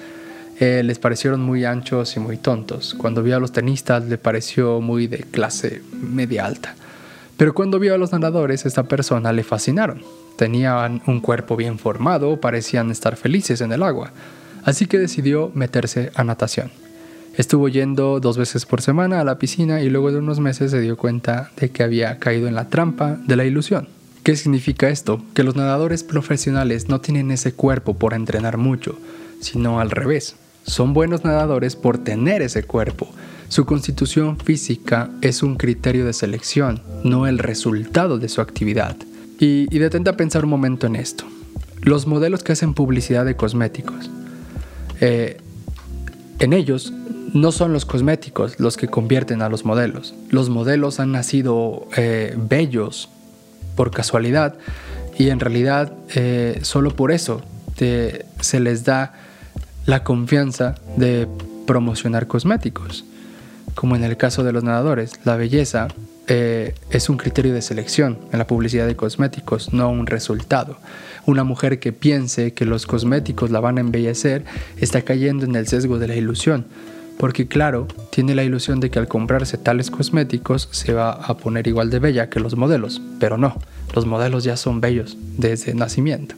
eh, 0.59 0.83
les 0.83 0.99
parecieron 0.99 1.41
muy 1.41 1.65
anchos 1.65 2.15
y 2.15 2.19
muy 2.19 2.37
tontos. 2.37 2.95
Cuando 2.97 3.23
vio 3.23 3.35
a 3.35 3.39
los 3.39 3.51
tenistas 3.51 4.05
le 4.05 4.17
pareció 4.17 4.79
muy 4.81 5.07
de 5.07 5.19
clase 5.19 5.81
media 5.91 6.45
alta. 6.45 6.75
Pero 7.37 7.53
cuando 7.53 7.79
vio 7.79 7.93
a 7.93 7.97
los 7.97 8.13
nadadores, 8.13 8.65
esta 8.65 8.83
persona 8.83 9.33
le 9.33 9.43
fascinaron. 9.43 10.01
Tenían 10.37 11.01
un 11.05 11.19
cuerpo 11.19 11.55
bien 11.55 11.77
formado, 11.79 12.39
parecían 12.39 12.91
estar 12.91 13.17
felices 13.17 13.61
en 13.61 13.73
el 13.73 13.83
agua. 13.83 14.11
Así 14.63 14.85
que 14.85 14.97
decidió 14.97 15.51
meterse 15.53 16.11
a 16.15 16.23
natación. 16.23 16.71
Estuvo 17.37 17.67
yendo 17.67 18.21
dos 18.21 18.37
veces 18.37 18.65
por 18.65 18.81
semana 18.81 19.19
a 19.19 19.25
la 19.25 19.37
piscina 19.37 19.81
y 19.81 19.89
luego 19.89 20.11
de 20.11 20.19
unos 20.19 20.39
meses 20.39 20.71
se 20.71 20.79
dio 20.79 20.95
cuenta 20.95 21.51
de 21.57 21.69
que 21.69 21.83
había 21.83 22.17
caído 22.17 22.47
en 22.47 22.55
la 22.55 22.69
trampa 22.69 23.17
de 23.27 23.35
la 23.35 23.43
ilusión. 23.43 23.89
¿Qué 24.23 24.37
significa 24.37 24.87
esto? 24.87 25.21
Que 25.33 25.43
los 25.43 25.55
nadadores 25.55 26.03
profesionales 26.03 26.87
no 26.87 27.01
tienen 27.01 27.31
ese 27.31 27.53
cuerpo 27.53 27.95
por 27.95 28.13
entrenar 28.13 28.57
mucho, 28.57 28.97
sino 29.41 29.81
al 29.81 29.91
revés. 29.91 30.37
Son 30.65 30.93
buenos 30.93 31.23
nadadores 31.23 31.75
por 31.75 31.99
tener 31.99 32.41
ese 32.41 32.63
cuerpo. 32.63 33.07
Su 33.49 33.65
constitución 33.65 34.39
física 34.39 35.11
es 35.21 35.43
un 35.43 35.55
criterio 35.55 36.05
de 36.05 36.13
selección, 36.13 36.81
no 37.03 37.27
el 37.27 37.37
resultado 37.37 38.17
de 38.17 38.29
su 38.29 38.41
actividad. 38.41 38.97
Y, 39.39 39.67
detente 39.77 40.09
a 40.09 40.17
pensar 40.17 40.45
un 40.45 40.49
momento 40.49 40.87
en 40.87 40.95
esto. 40.95 41.25
Los 41.81 42.07
modelos 42.07 42.41
que 42.41 42.53
hacen 42.53 42.73
publicidad 42.73 43.25
de 43.25 43.35
cosméticos, 43.35 44.09
eh, 45.01 45.37
en 46.39 46.53
ellos 46.53 46.91
no 47.33 47.51
son 47.51 47.73
los 47.73 47.85
cosméticos 47.85 48.59
los 48.59 48.77
que 48.77 48.87
convierten 48.87 49.41
a 49.41 49.49
los 49.49 49.65
modelos. 49.65 50.15
Los 50.29 50.49
modelos 50.49 50.99
han 50.99 51.11
nacido 51.11 51.87
eh, 51.95 52.35
bellos 52.37 53.09
por 53.75 53.91
casualidad 53.91 54.55
y 55.17 55.29
en 55.29 55.39
realidad 55.39 55.93
eh, 56.15 56.59
solo 56.63 56.95
por 56.95 57.11
eso 57.11 57.41
se 57.77 58.59
les 58.61 58.85
da 58.85 59.13
la 59.85 60.03
confianza 60.03 60.75
de 60.97 61.27
promocionar 61.67 62.27
cosméticos. 62.27 63.05
Como 63.75 63.95
en 63.95 64.03
el 64.03 64.17
caso 64.17 64.43
de 64.43 64.53
los 64.53 64.63
nadadores, 64.63 65.19
la 65.25 65.35
belleza 65.35 65.89
eh, 66.27 66.73
es 66.89 67.09
un 67.09 67.17
criterio 67.17 67.53
de 67.53 67.61
selección 67.61 68.17
en 68.31 68.39
la 68.39 68.47
publicidad 68.47 68.87
de 68.87 68.95
cosméticos, 68.95 69.73
no 69.73 69.89
un 69.89 70.07
resultado. 70.07 70.77
Una 71.25 71.43
mujer 71.43 71.79
que 71.79 71.91
piense 71.91 72.53
que 72.53 72.65
los 72.65 72.87
cosméticos 72.87 73.51
la 73.51 73.59
van 73.59 73.77
a 73.77 73.81
embellecer 73.81 74.45
está 74.77 75.01
cayendo 75.01 75.45
en 75.45 75.55
el 75.55 75.67
sesgo 75.67 75.99
de 75.99 76.07
la 76.07 76.15
ilusión, 76.15 76.65
porque 77.17 77.47
claro, 77.47 77.87
tiene 78.11 78.33
la 78.33 78.43
ilusión 78.43 78.79
de 78.79 78.89
que 78.89 78.99
al 78.99 79.07
comprarse 79.07 79.57
tales 79.57 79.91
cosméticos 79.91 80.67
se 80.71 80.93
va 80.93 81.11
a 81.11 81.37
poner 81.37 81.67
igual 81.67 81.89
de 81.89 81.99
bella 81.99 82.29
que 82.29 82.39
los 82.39 82.55
modelos, 82.55 83.01
pero 83.19 83.37
no, 83.37 83.57
los 83.93 84.05
modelos 84.05 84.43
ya 84.43 84.57
son 84.57 84.81
bellos 84.81 85.17
desde 85.37 85.73
nacimiento. 85.73 86.35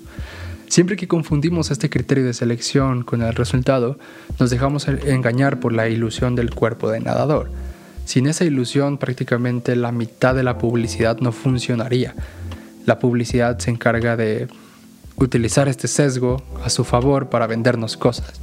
Siempre 0.68 0.98
que 0.98 1.08
confundimos 1.08 1.72
este 1.72 1.90
criterio 1.90 2.26
de 2.26 2.34
selección 2.34 3.04
con 3.04 3.22
el 3.22 3.34
resultado, 3.34 3.98
nos 4.40 4.50
dejamos 4.50 4.88
engañar 4.88 5.60
por 5.60 5.72
la 5.72 5.88
ilusión 5.88 6.36
del 6.36 6.54
cuerpo 6.54 6.90
de 6.90 7.00
nadador. 7.00 7.50
Sin 8.06 8.28
esa 8.28 8.44
ilusión 8.44 8.98
prácticamente 8.98 9.76
la 9.76 9.92
mitad 9.92 10.36
de 10.36 10.44
la 10.44 10.58
publicidad 10.58 11.20
no 11.20 11.32
funcionaría. 11.32 12.16
La 12.86 13.00
publicidad 13.00 13.58
se 13.60 13.72
encarga 13.72 14.18
de 14.18 14.48
utilizar 15.16 15.68
este 15.68 15.88
sesgo 15.88 16.44
a 16.64 16.70
su 16.70 16.84
favor 16.84 17.30
para 17.30 17.48
vendernos 17.48 17.98
cosas. 17.98 18.34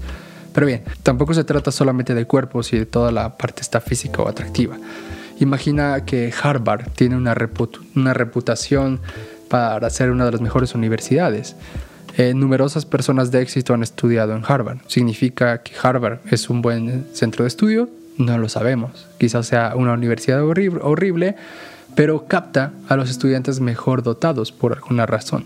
Pero 0.52 0.66
bien, 0.66 0.82
tampoco 1.02 1.34
se 1.34 1.44
trata 1.44 1.72
solamente 1.72 2.14
de 2.14 2.26
cuerpos 2.26 2.72
y 2.72 2.78
de 2.78 2.86
toda 2.86 3.12
la 3.12 3.36
parte 3.36 3.60
está 3.60 3.80
física 3.80 4.22
o 4.22 4.28
atractiva. 4.28 4.76
Imagina 5.40 6.04
que 6.04 6.32
Harvard 6.42 6.90
tiene 6.94 7.16
una, 7.16 7.34
una 7.96 8.14
reputación 8.14 9.00
para 9.48 9.88
ser 9.90 10.10
una 10.10 10.24
de 10.24 10.32
las 10.32 10.40
mejores 10.40 10.74
universidades. 10.74 11.56
Eh, 12.16 12.32
numerosas 12.34 12.86
personas 12.86 13.30
de 13.30 13.42
éxito 13.42 13.74
han 13.74 13.82
estudiado 13.82 14.34
en 14.36 14.42
Harvard. 14.46 14.78
¿Significa 14.86 15.62
que 15.62 15.72
Harvard 15.80 16.20
es 16.30 16.48
un 16.48 16.62
buen 16.62 17.06
centro 17.12 17.44
de 17.44 17.48
estudio? 17.48 17.88
No 18.18 18.38
lo 18.38 18.48
sabemos. 18.48 19.06
Quizás 19.18 19.46
sea 19.46 19.74
una 19.74 19.92
universidad 19.92 20.42
horrible, 20.42 20.80
horrible 20.82 21.36
pero 21.94 22.26
capta 22.26 22.72
a 22.88 22.96
los 22.96 23.10
estudiantes 23.10 23.60
mejor 23.60 24.02
dotados 24.02 24.52
por 24.52 24.72
alguna 24.72 25.06
razón. 25.06 25.44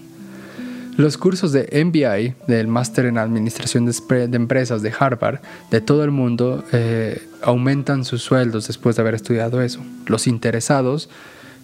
Los 0.96 1.16
cursos 1.16 1.52
de 1.52 1.68
MBI, 1.84 2.34
del 2.48 2.66
Máster 2.66 3.06
en 3.06 3.18
Administración 3.18 3.86
de, 3.86 3.92
Empresas 4.36 4.82
de 4.82 4.92
Harvard, 4.98 5.38
de 5.70 5.80
todo 5.80 6.02
el 6.02 6.10
mundo, 6.10 6.64
eh, 6.72 7.22
aumentan 7.42 8.04
sus 8.04 8.22
sueldos 8.22 8.66
después 8.66 8.96
de 8.96 9.02
haber 9.02 9.14
estudiado 9.14 9.62
eso. 9.62 9.80
Los 10.06 10.26
interesados 10.26 11.08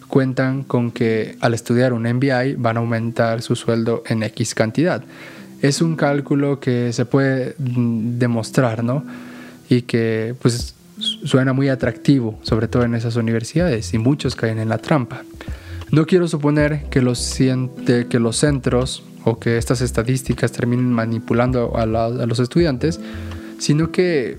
cuentan 0.09 0.65
con 0.65 0.91
que 0.91 1.37
al 1.41 1.55
estudiar 1.55 1.93
un 1.93 2.03
MBI 2.03 2.55
van 2.57 2.77
a 2.77 2.81
aumentar 2.81 3.43
su 3.43 3.57
sueldo 3.57 4.03
en 4.07 4.23
X 4.23 4.55
cantidad. 4.55 5.03
Es 5.63 5.81
un 5.81 5.97
cálculo 5.97 6.61
que 6.61 6.93
se 6.93 7.05
puede 7.05 7.55
mm, 7.59 8.19
demostrar, 8.19 8.85
¿no? 8.85 9.05
Y 9.69 9.83
que 9.83 10.35
pues 10.41 10.75
suena 10.99 11.53
muy 11.53 11.69
atractivo, 11.69 12.39
sobre 12.43 12.69
todo 12.69 12.85
en 12.85 12.95
esas 12.95 13.17
universidades, 13.17 13.95
y 13.95 13.99
muchos 13.99 14.37
caen 14.37 14.59
en 14.59 14.69
la 14.69 14.79
trampa. 14.79 15.23
No 15.91 16.07
quiero 16.07 16.29
suponer 16.29 16.85
que 16.91 17.01
los, 17.01 17.37
que 17.37 18.19
los 18.19 18.37
centros 18.37 19.05
o 19.25 19.39
que 19.39 19.57
estas 19.59 19.81
estadísticas 19.81 20.53
terminen 20.53 20.93
manipulando 20.93 21.77
a 21.77 21.87
los 21.87 22.39
estudiantes, 22.39 23.01
sino 23.59 23.91
que 23.91 24.39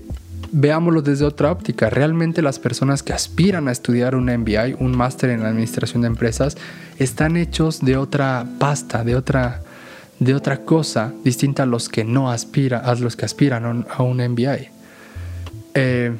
veámoslo 0.52 1.02
desde 1.02 1.24
otra 1.24 1.50
óptica. 1.50 1.90
Realmente 1.90 2.42
las 2.42 2.58
personas 2.58 3.02
que 3.02 3.12
aspiran 3.12 3.68
a 3.68 3.72
estudiar 3.72 4.14
un 4.14 4.26
MBI, 4.26 4.76
un 4.78 4.96
máster 4.96 5.30
en 5.30 5.42
administración 5.42 6.02
de 6.02 6.08
empresas, 6.08 6.56
están 6.98 7.36
hechos 7.36 7.80
de 7.80 7.96
otra 7.96 8.46
pasta, 8.58 9.04
de 9.04 9.16
otra, 9.16 9.62
de 10.18 10.34
otra 10.34 10.58
cosa 10.58 11.12
distinta 11.24 11.64
a 11.64 11.66
los 11.66 11.88
que 11.88 12.04
no 12.04 12.30
aspiran, 12.30 12.82
a 12.84 12.94
los 12.94 13.16
que 13.16 13.24
aspiran 13.24 13.86
a 13.88 14.02
un 14.02 14.16
MBI. 14.18 14.68
eh, 15.74 16.12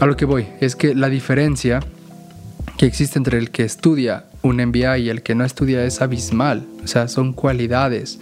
a 0.00 0.06
lo 0.06 0.16
que 0.16 0.24
voy 0.24 0.48
es 0.60 0.74
que 0.74 0.94
la 0.94 1.08
diferencia 1.08 1.80
que 2.76 2.86
existe 2.86 3.18
entre 3.18 3.38
el 3.38 3.50
que 3.50 3.62
estudia 3.62 4.24
un 4.42 4.56
MBA 4.56 4.98
y 4.98 5.08
el 5.08 5.22
que 5.22 5.34
no 5.34 5.44
estudia 5.44 5.84
es 5.84 6.02
abismal. 6.02 6.66
O 6.82 6.86
sea, 6.86 7.08
son 7.08 7.32
cualidades 7.32 8.18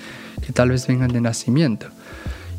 que 0.47 0.53
tal 0.53 0.71
vez 0.71 0.87
vengan 0.87 1.13
de 1.13 1.21
nacimiento. 1.21 1.87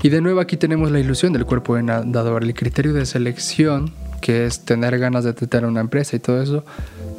Y 0.03 0.09
de 0.09 0.19
nuevo 0.19 0.41
aquí 0.41 0.57
tenemos 0.57 0.91
la 0.91 0.99
ilusión 0.99 1.31
del 1.31 1.45
cuerpo 1.45 1.77
de 1.77 1.83
nadador. 1.83 2.43
El 2.43 2.53
criterio 2.53 2.91
de 2.91 3.05
selección, 3.05 3.93
que 4.19 4.45
es 4.45 4.65
tener 4.65 4.99
ganas 4.99 5.23
de 5.23 5.31
tener 5.31 5.65
una 5.65 5.79
empresa 5.79 6.17
y 6.17 6.19
todo 6.19 6.41
eso, 6.41 6.65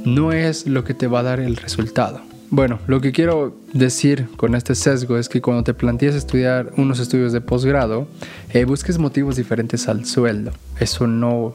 no 0.04 0.34
es 0.34 0.66
lo 0.66 0.84
que 0.84 0.92
te 0.92 1.06
va 1.06 1.20
a 1.20 1.22
dar 1.22 1.40
el 1.40 1.56
resultado. 1.56 2.20
Bueno, 2.50 2.78
lo 2.86 3.00
que 3.00 3.12
quiero 3.12 3.56
decir 3.72 4.28
con 4.36 4.54
este 4.54 4.74
sesgo 4.74 5.16
es 5.16 5.30
que 5.30 5.40
cuando 5.40 5.64
te 5.64 5.72
planteas 5.72 6.14
estudiar 6.14 6.72
unos 6.76 7.00
estudios 7.00 7.32
de 7.32 7.40
posgrado, 7.40 8.06
eh, 8.52 8.66
busques 8.66 8.98
motivos 8.98 9.36
diferentes 9.36 9.88
al 9.88 10.04
sueldo. 10.04 10.52
Eso 10.78 11.06
no 11.06 11.54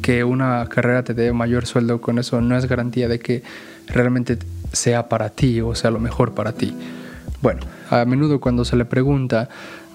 que 0.00 0.24
una 0.24 0.66
carrera 0.70 1.04
te 1.04 1.12
dé 1.12 1.30
mayor 1.34 1.66
sueldo 1.66 2.00
con 2.00 2.18
eso 2.18 2.40
no 2.40 2.56
es 2.56 2.66
garantía 2.66 3.06
de 3.06 3.18
que 3.18 3.42
realmente 3.86 4.38
sea 4.72 5.08
para 5.10 5.28
ti 5.28 5.60
o 5.60 5.74
sea 5.74 5.90
lo 5.90 6.00
mejor 6.00 6.32
para 6.32 6.52
ti. 6.52 6.74
Bueno, 7.42 7.60
a 7.90 8.04
menudo 8.06 8.40
cuando 8.40 8.64
se 8.64 8.76
le 8.76 8.86
pregunta 8.86 9.50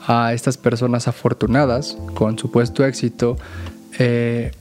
a 0.09 0.33
estas 0.33 0.57
personas 0.57 1.07
afortunadas 1.07 1.95
con 2.15 2.39
supuesto 2.39 2.83
éxito, 2.83 3.37
eh, 3.99 4.51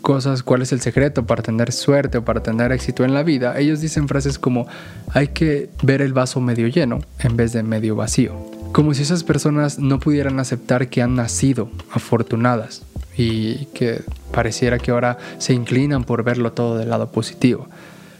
cosas, 0.00 0.42
cuál 0.42 0.62
es 0.62 0.72
el 0.72 0.80
secreto 0.80 1.26
para 1.26 1.42
tener 1.42 1.72
suerte 1.72 2.16
o 2.18 2.24
para 2.24 2.42
tener 2.42 2.72
éxito 2.72 3.04
en 3.04 3.12
la 3.12 3.22
vida, 3.22 3.58
ellos 3.58 3.82
dicen 3.82 4.08
frases 4.08 4.38
como 4.38 4.66
hay 5.12 5.28
que 5.28 5.68
ver 5.82 6.00
el 6.00 6.14
vaso 6.14 6.40
medio 6.40 6.68
lleno 6.68 7.00
en 7.18 7.36
vez 7.36 7.52
de 7.52 7.62
medio 7.62 7.96
vacío. 7.96 8.34
Como 8.72 8.94
si 8.94 9.02
esas 9.02 9.24
personas 9.24 9.78
no 9.78 10.00
pudieran 10.00 10.40
aceptar 10.40 10.88
que 10.88 11.02
han 11.02 11.16
nacido 11.16 11.70
afortunadas 11.92 12.82
y 13.14 13.66
que 13.74 14.02
pareciera 14.32 14.78
que 14.78 14.90
ahora 14.90 15.18
se 15.36 15.52
inclinan 15.52 16.04
por 16.04 16.24
verlo 16.24 16.52
todo 16.52 16.78
del 16.78 16.88
lado 16.88 17.12
positivo. 17.12 17.68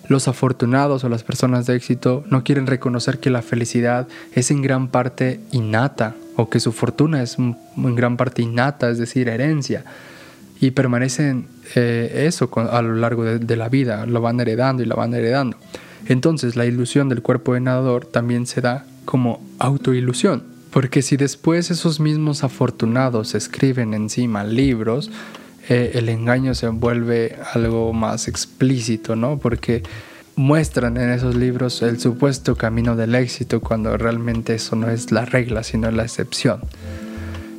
Los 0.08 0.28
afortunados 0.28 1.04
o 1.04 1.08
las 1.08 1.22
personas 1.22 1.66
de 1.66 1.76
éxito 1.76 2.24
no 2.28 2.44
quieren 2.44 2.66
reconocer 2.66 3.18
que 3.18 3.30
la 3.30 3.42
felicidad 3.42 4.08
es 4.32 4.50
en 4.50 4.62
gran 4.62 4.88
parte 4.88 5.40
innata 5.52 6.14
o 6.36 6.50
que 6.50 6.60
su 6.60 6.72
fortuna 6.72 7.22
es 7.22 7.38
en 7.38 7.56
gran 7.94 8.16
parte 8.16 8.42
innata, 8.42 8.90
es 8.90 8.98
decir, 8.98 9.28
herencia. 9.28 9.84
Y 10.60 10.72
permanecen 10.72 11.46
eh, 11.74 12.24
eso 12.26 12.50
a 12.70 12.82
lo 12.82 12.94
largo 12.94 13.24
de, 13.24 13.38
de 13.38 13.56
la 13.56 13.68
vida, 13.68 14.06
lo 14.06 14.20
van 14.20 14.40
heredando 14.40 14.82
y 14.82 14.86
lo 14.86 14.96
van 14.96 15.14
heredando. 15.14 15.56
Entonces 16.06 16.56
la 16.56 16.66
ilusión 16.66 17.08
del 17.08 17.22
cuerpo 17.22 17.54
de 17.54 17.60
nadador 17.60 18.06
también 18.06 18.46
se 18.46 18.60
da 18.60 18.84
como 19.04 19.42
autoilusión 19.58 20.52
porque 20.72 21.02
si 21.02 21.18
después 21.18 21.70
esos 21.70 22.00
mismos 22.00 22.44
afortunados 22.44 23.34
escriben 23.34 23.92
encima 23.92 24.42
libros, 24.42 25.10
eh, 25.68 25.92
el 25.94 26.08
engaño 26.08 26.54
se 26.54 26.68
vuelve 26.68 27.36
algo 27.54 27.92
más 27.92 28.28
explícito, 28.28 29.16
¿no? 29.16 29.38
Porque 29.38 29.82
muestran 30.34 30.96
en 30.96 31.10
esos 31.10 31.34
libros 31.34 31.82
el 31.82 32.00
supuesto 32.00 32.56
camino 32.56 32.96
del 32.96 33.14
éxito 33.14 33.60
cuando 33.60 33.96
realmente 33.96 34.54
eso 34.54 34.76
no 34.76 34.88
es 34.88 35.12
la 35.12 35.24
regla, 35.24 35.62
sino 35.62 35.90
la 35.90 36.04
excepción. 36.04 36.60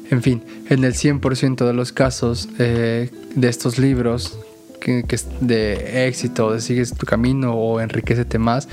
En 0.10 0.22
fin, 0.22 0.44
en 0.70 0.84
el 0.84 0.94
100% 0.94 1.66
de 1.66 1.74
los 1.74 1.92
casos 1.92 2.50
eh, 2.60 3.10
de 3.36 3.50
estos 3.50 3.78
libros 3.78 4.38
que, 4.80 5.04
de 5.40 6.08
éxito, 6.08 6.52
de 6.52 6.62
sigues 6.62 6.94
tu 6.94 7.06
camino 7.06 7.54
o 7.54 7.80
enriquecete 7.80 8.38
más, 8.38 8.68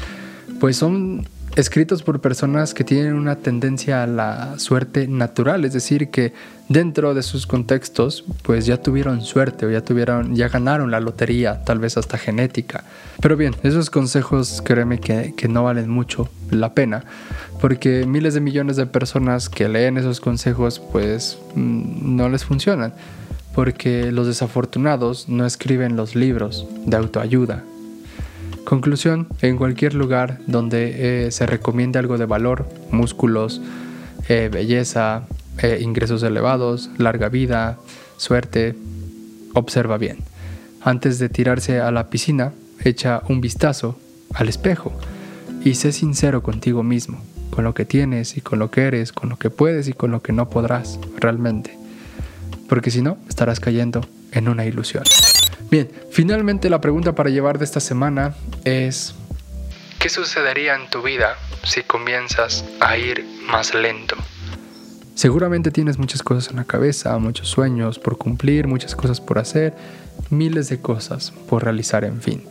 pues 0.58 0.76
son 0.76 1.26
escritos 1.56 2.02
por 2.02 2.20
personas 2.20 2.74
que 2.74 2.84
tienen 2.84 3.14
una 3.14 3.36
tendencia 3.36 4.02
a 4.02 4.06
la 4.06 4.58
suerte 4.58 5.08
natural, 5.08 5.64
es 5.64 5.72
decir, 5.72 6.10
que 6.10 6.32
dentro 6.68 7.14
de 7.14 7.22
sus 7.22 7.46
contextos 7.46 8.24
pues 8.42 8.66
ya 8.66 8.76
tuvieron 8.76 9.22
suerte 9.22 9.66
o 9.66 9.70
ya 9.70 9.80
tuvieron 9.80 10.36
ya 10.36 10.48
ganaron 10.48 10.90
la 10.90 11.00
lotería, 11.00 11.64
tal 11.64 11.80
vez 11.80 11.96
hasta 11.96 12.18
genética. 12.18 12.84
Pero 13.20 13.36
bien, 13.36 13.56
esos 13.62 13.90
consejos 13.90 14.62
créeme 14.64 15.00
que, 15.00 15.34
que 15.36 15.48
no 15.48 15.64
valen 15.64 15.90
mucho 15.90 16.28
la 16.50 16.74
pena, 16.74 17.04
porque 17.60 18.06
miles 18.06 18.34
de 18.34 18.40
millones 18.40 18.76
de 18.76 18.86
personas 18.86 19.48
que 19.48 19.68
leen 19.68 19.98
esos 19.98 20.20
consejos 20.20 20.80
pues 20.92 21.38
mm, 21.54 22.16
no 22.16 22.28
les 22.28 22.44
funcionan, 22.44 22.94
porque 23.54 24.12
los 24.12 24.26
desafortunados 24.26 25.28
no 25.28 25.44
escriben 25.44 25.96
los 25.96 26.14
libros 26.14 26.66
de 26.86 26.96
autoayuda, 26.96 27.64
Conclusión, 28.70 29.26
en 29.42 29.56
cualquier 29.56 29.94
lugar 29.94 30.38
donde 30.46 31.26
eh, 31.26 31.32
se 31.32 31.44
recomiende 31.44 31.98
algo 31.98 32.18
de 32.18 32.24
valor, 32.24 32.68
músculos, 32.92 33.60
eh, 34.28 34.48
belleza, 34.48 35.24
eh, 35.58 35.80
ingresos 35.80 36.22
elevados, 36.22 36.88
larga 36.96 37.28
vida, 37.28 37.80
suerte, 38.16 38.76
observa 39.54 39.98
bien. 39.98 40.18
Antes 40.82 41.18
de 41.18 41.28
tirarse 41.28 41.80
a 41.80 41.90
la 41.90 42.10
piscina, 42.10 42.52
echa 42.84 43.24
un 43.28 43.40
vistazo 43.40 43.98
al 44.34 44.48
espejo 44.48 44.92
y 45.64 45.74
sé 45.74 45.90
sincero 45.90 46.44
contigo 46.44 46.84
mismo, 46.84 47.20
con 47.50 47.64
lo 47.64 47.74
que 47.74 47.84
tienes 47.84 48.36
y 48.36 48.40
con 48.40 48.60
lo 48.60 48.70
que 48.70 48.82
eres, 48.82 49.10
con 49.10 49.30
lo 49.30 49.36
que 49.36 49.50
puedes 49.50 49.88
y 49.88 49.94
con 49.94 50.12
lo 50.12 50.22
que 50.22 50.32
no 50.32 50.48
podrás 50.48 51.00
realmente. 51.18 51.76
Porque 52.68 52.92
si 52.92 53.02
no, 53.02 53.18
estarás 53.28 53.58
cayendo 53.58 54.06
en 54.30 54.48
una 54.48 54.64
ilusión. 54.64 55.02
Bien, 55.70 55.88
finalmente 56.10 56.68
la 56.68 56.80
pregunta 56.80 57.14
para 57.14 57.30
llevar 57.30 57.58
de 57.58 57.64
esta 57.64 57.78
semana 57.78 58.34
es, 58.64 59.14
¿qué 60.00 60.08
sucedería 60.08 60.74
en 60.74 60.90
tu 60.90 61.00
vida 61.00 61.36
si 61.62 61.82
comienzas 61.84 62.64
a 62.80 62.96
ir 62.96 63.24
más 63.46 63.72
lento? 63.72 64.16
Seguramente 65.14 65.70
tienes 65.70 65.96
muchas 65.96 66.24
cosas 66.24 66.50
en 66.50 66.56
la 66.56 66.64
cabeza, 66.64 67.16
muchos 67.18 67.48
sueños 67.48 68.00
por 68.00 68.18
cumplir, 68.18 68.66
muchas 68.66 68.96
cosas 68.96 69.20
por 69.20 69.38
hacer, 69.38 69.74
miles 70.30 70.68
de 70.70 70.80
cosas 70.80 71.32
por 71.48 71.62
realizar, 71.62 72.04
en 72.04 72.20
fin. 72.20 72.42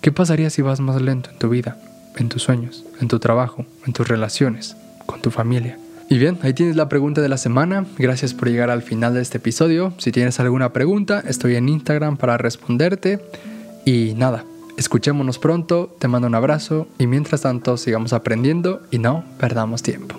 ¿Qué 0.00 0.12
pasaría 0.12 0.50
si 0.50 0.62
vas 0.62 0.78
más 0.78 1.02
lento 1.02 1.30
en 1.30 1.38
tu 1.38 1.48
vida, 1.48 1.78
en 2.14 2.28
tus 2.28 2.42
sueños, 2.42 2.84
en 3.00 3.08
tu 3.08 3.18
trabajo, 3.18 3.66
en 3.86 3.92
tus 3.92 4.06
relaciones, 4.06 4.76
con 5.06 5.20
tu 5.20 5.32
familia? 5.32 5.78
Y 6.08 6.18
bien, 6.18 6.38
ahí 6.42 6.52
tienes 6.52 6.76
la 6.76 6.88
pregunta 6.88 7.20
de 7.20 7.28
la 7.28 7.36
semana. 7.36 7.84
Gracias 7.98 8.32
por 8.32 8.48
llegar 8.48 8.70
al 8.70 8.82
final 8.82 9.14
de 9.14 9.22
este 9.22 9.38
episodio. 9.38 9.92
Si 9.98 10.12
tienes 10.12 10.38
alguna 10.38 10.72
pregunta, 10.72 11.22
estoy 11.26 11.56
en 11.56 11.68
Instagram 11.68 12.16
para 12.16 12.38
responderte. 12.38 13.20
Y 13.84 14.14
nada, 14.16 14.44
escuchémonos 14.76 15.38
pronto, 15.38 15.94
te 15.98 16.06
mando 16.06 16.28
un 16.28 16.34
abrazo 16.34 16.86
y 16.98 17.06
mientras 17.06 17.42
tanto 17.42 17.76
sigamos 17.76 18.12
aprendiendo 18.12 18.82
y 18.90 18.98
no 18.98 19.24
perdamos 19.38 19.82
tiempo. 19.82 20.16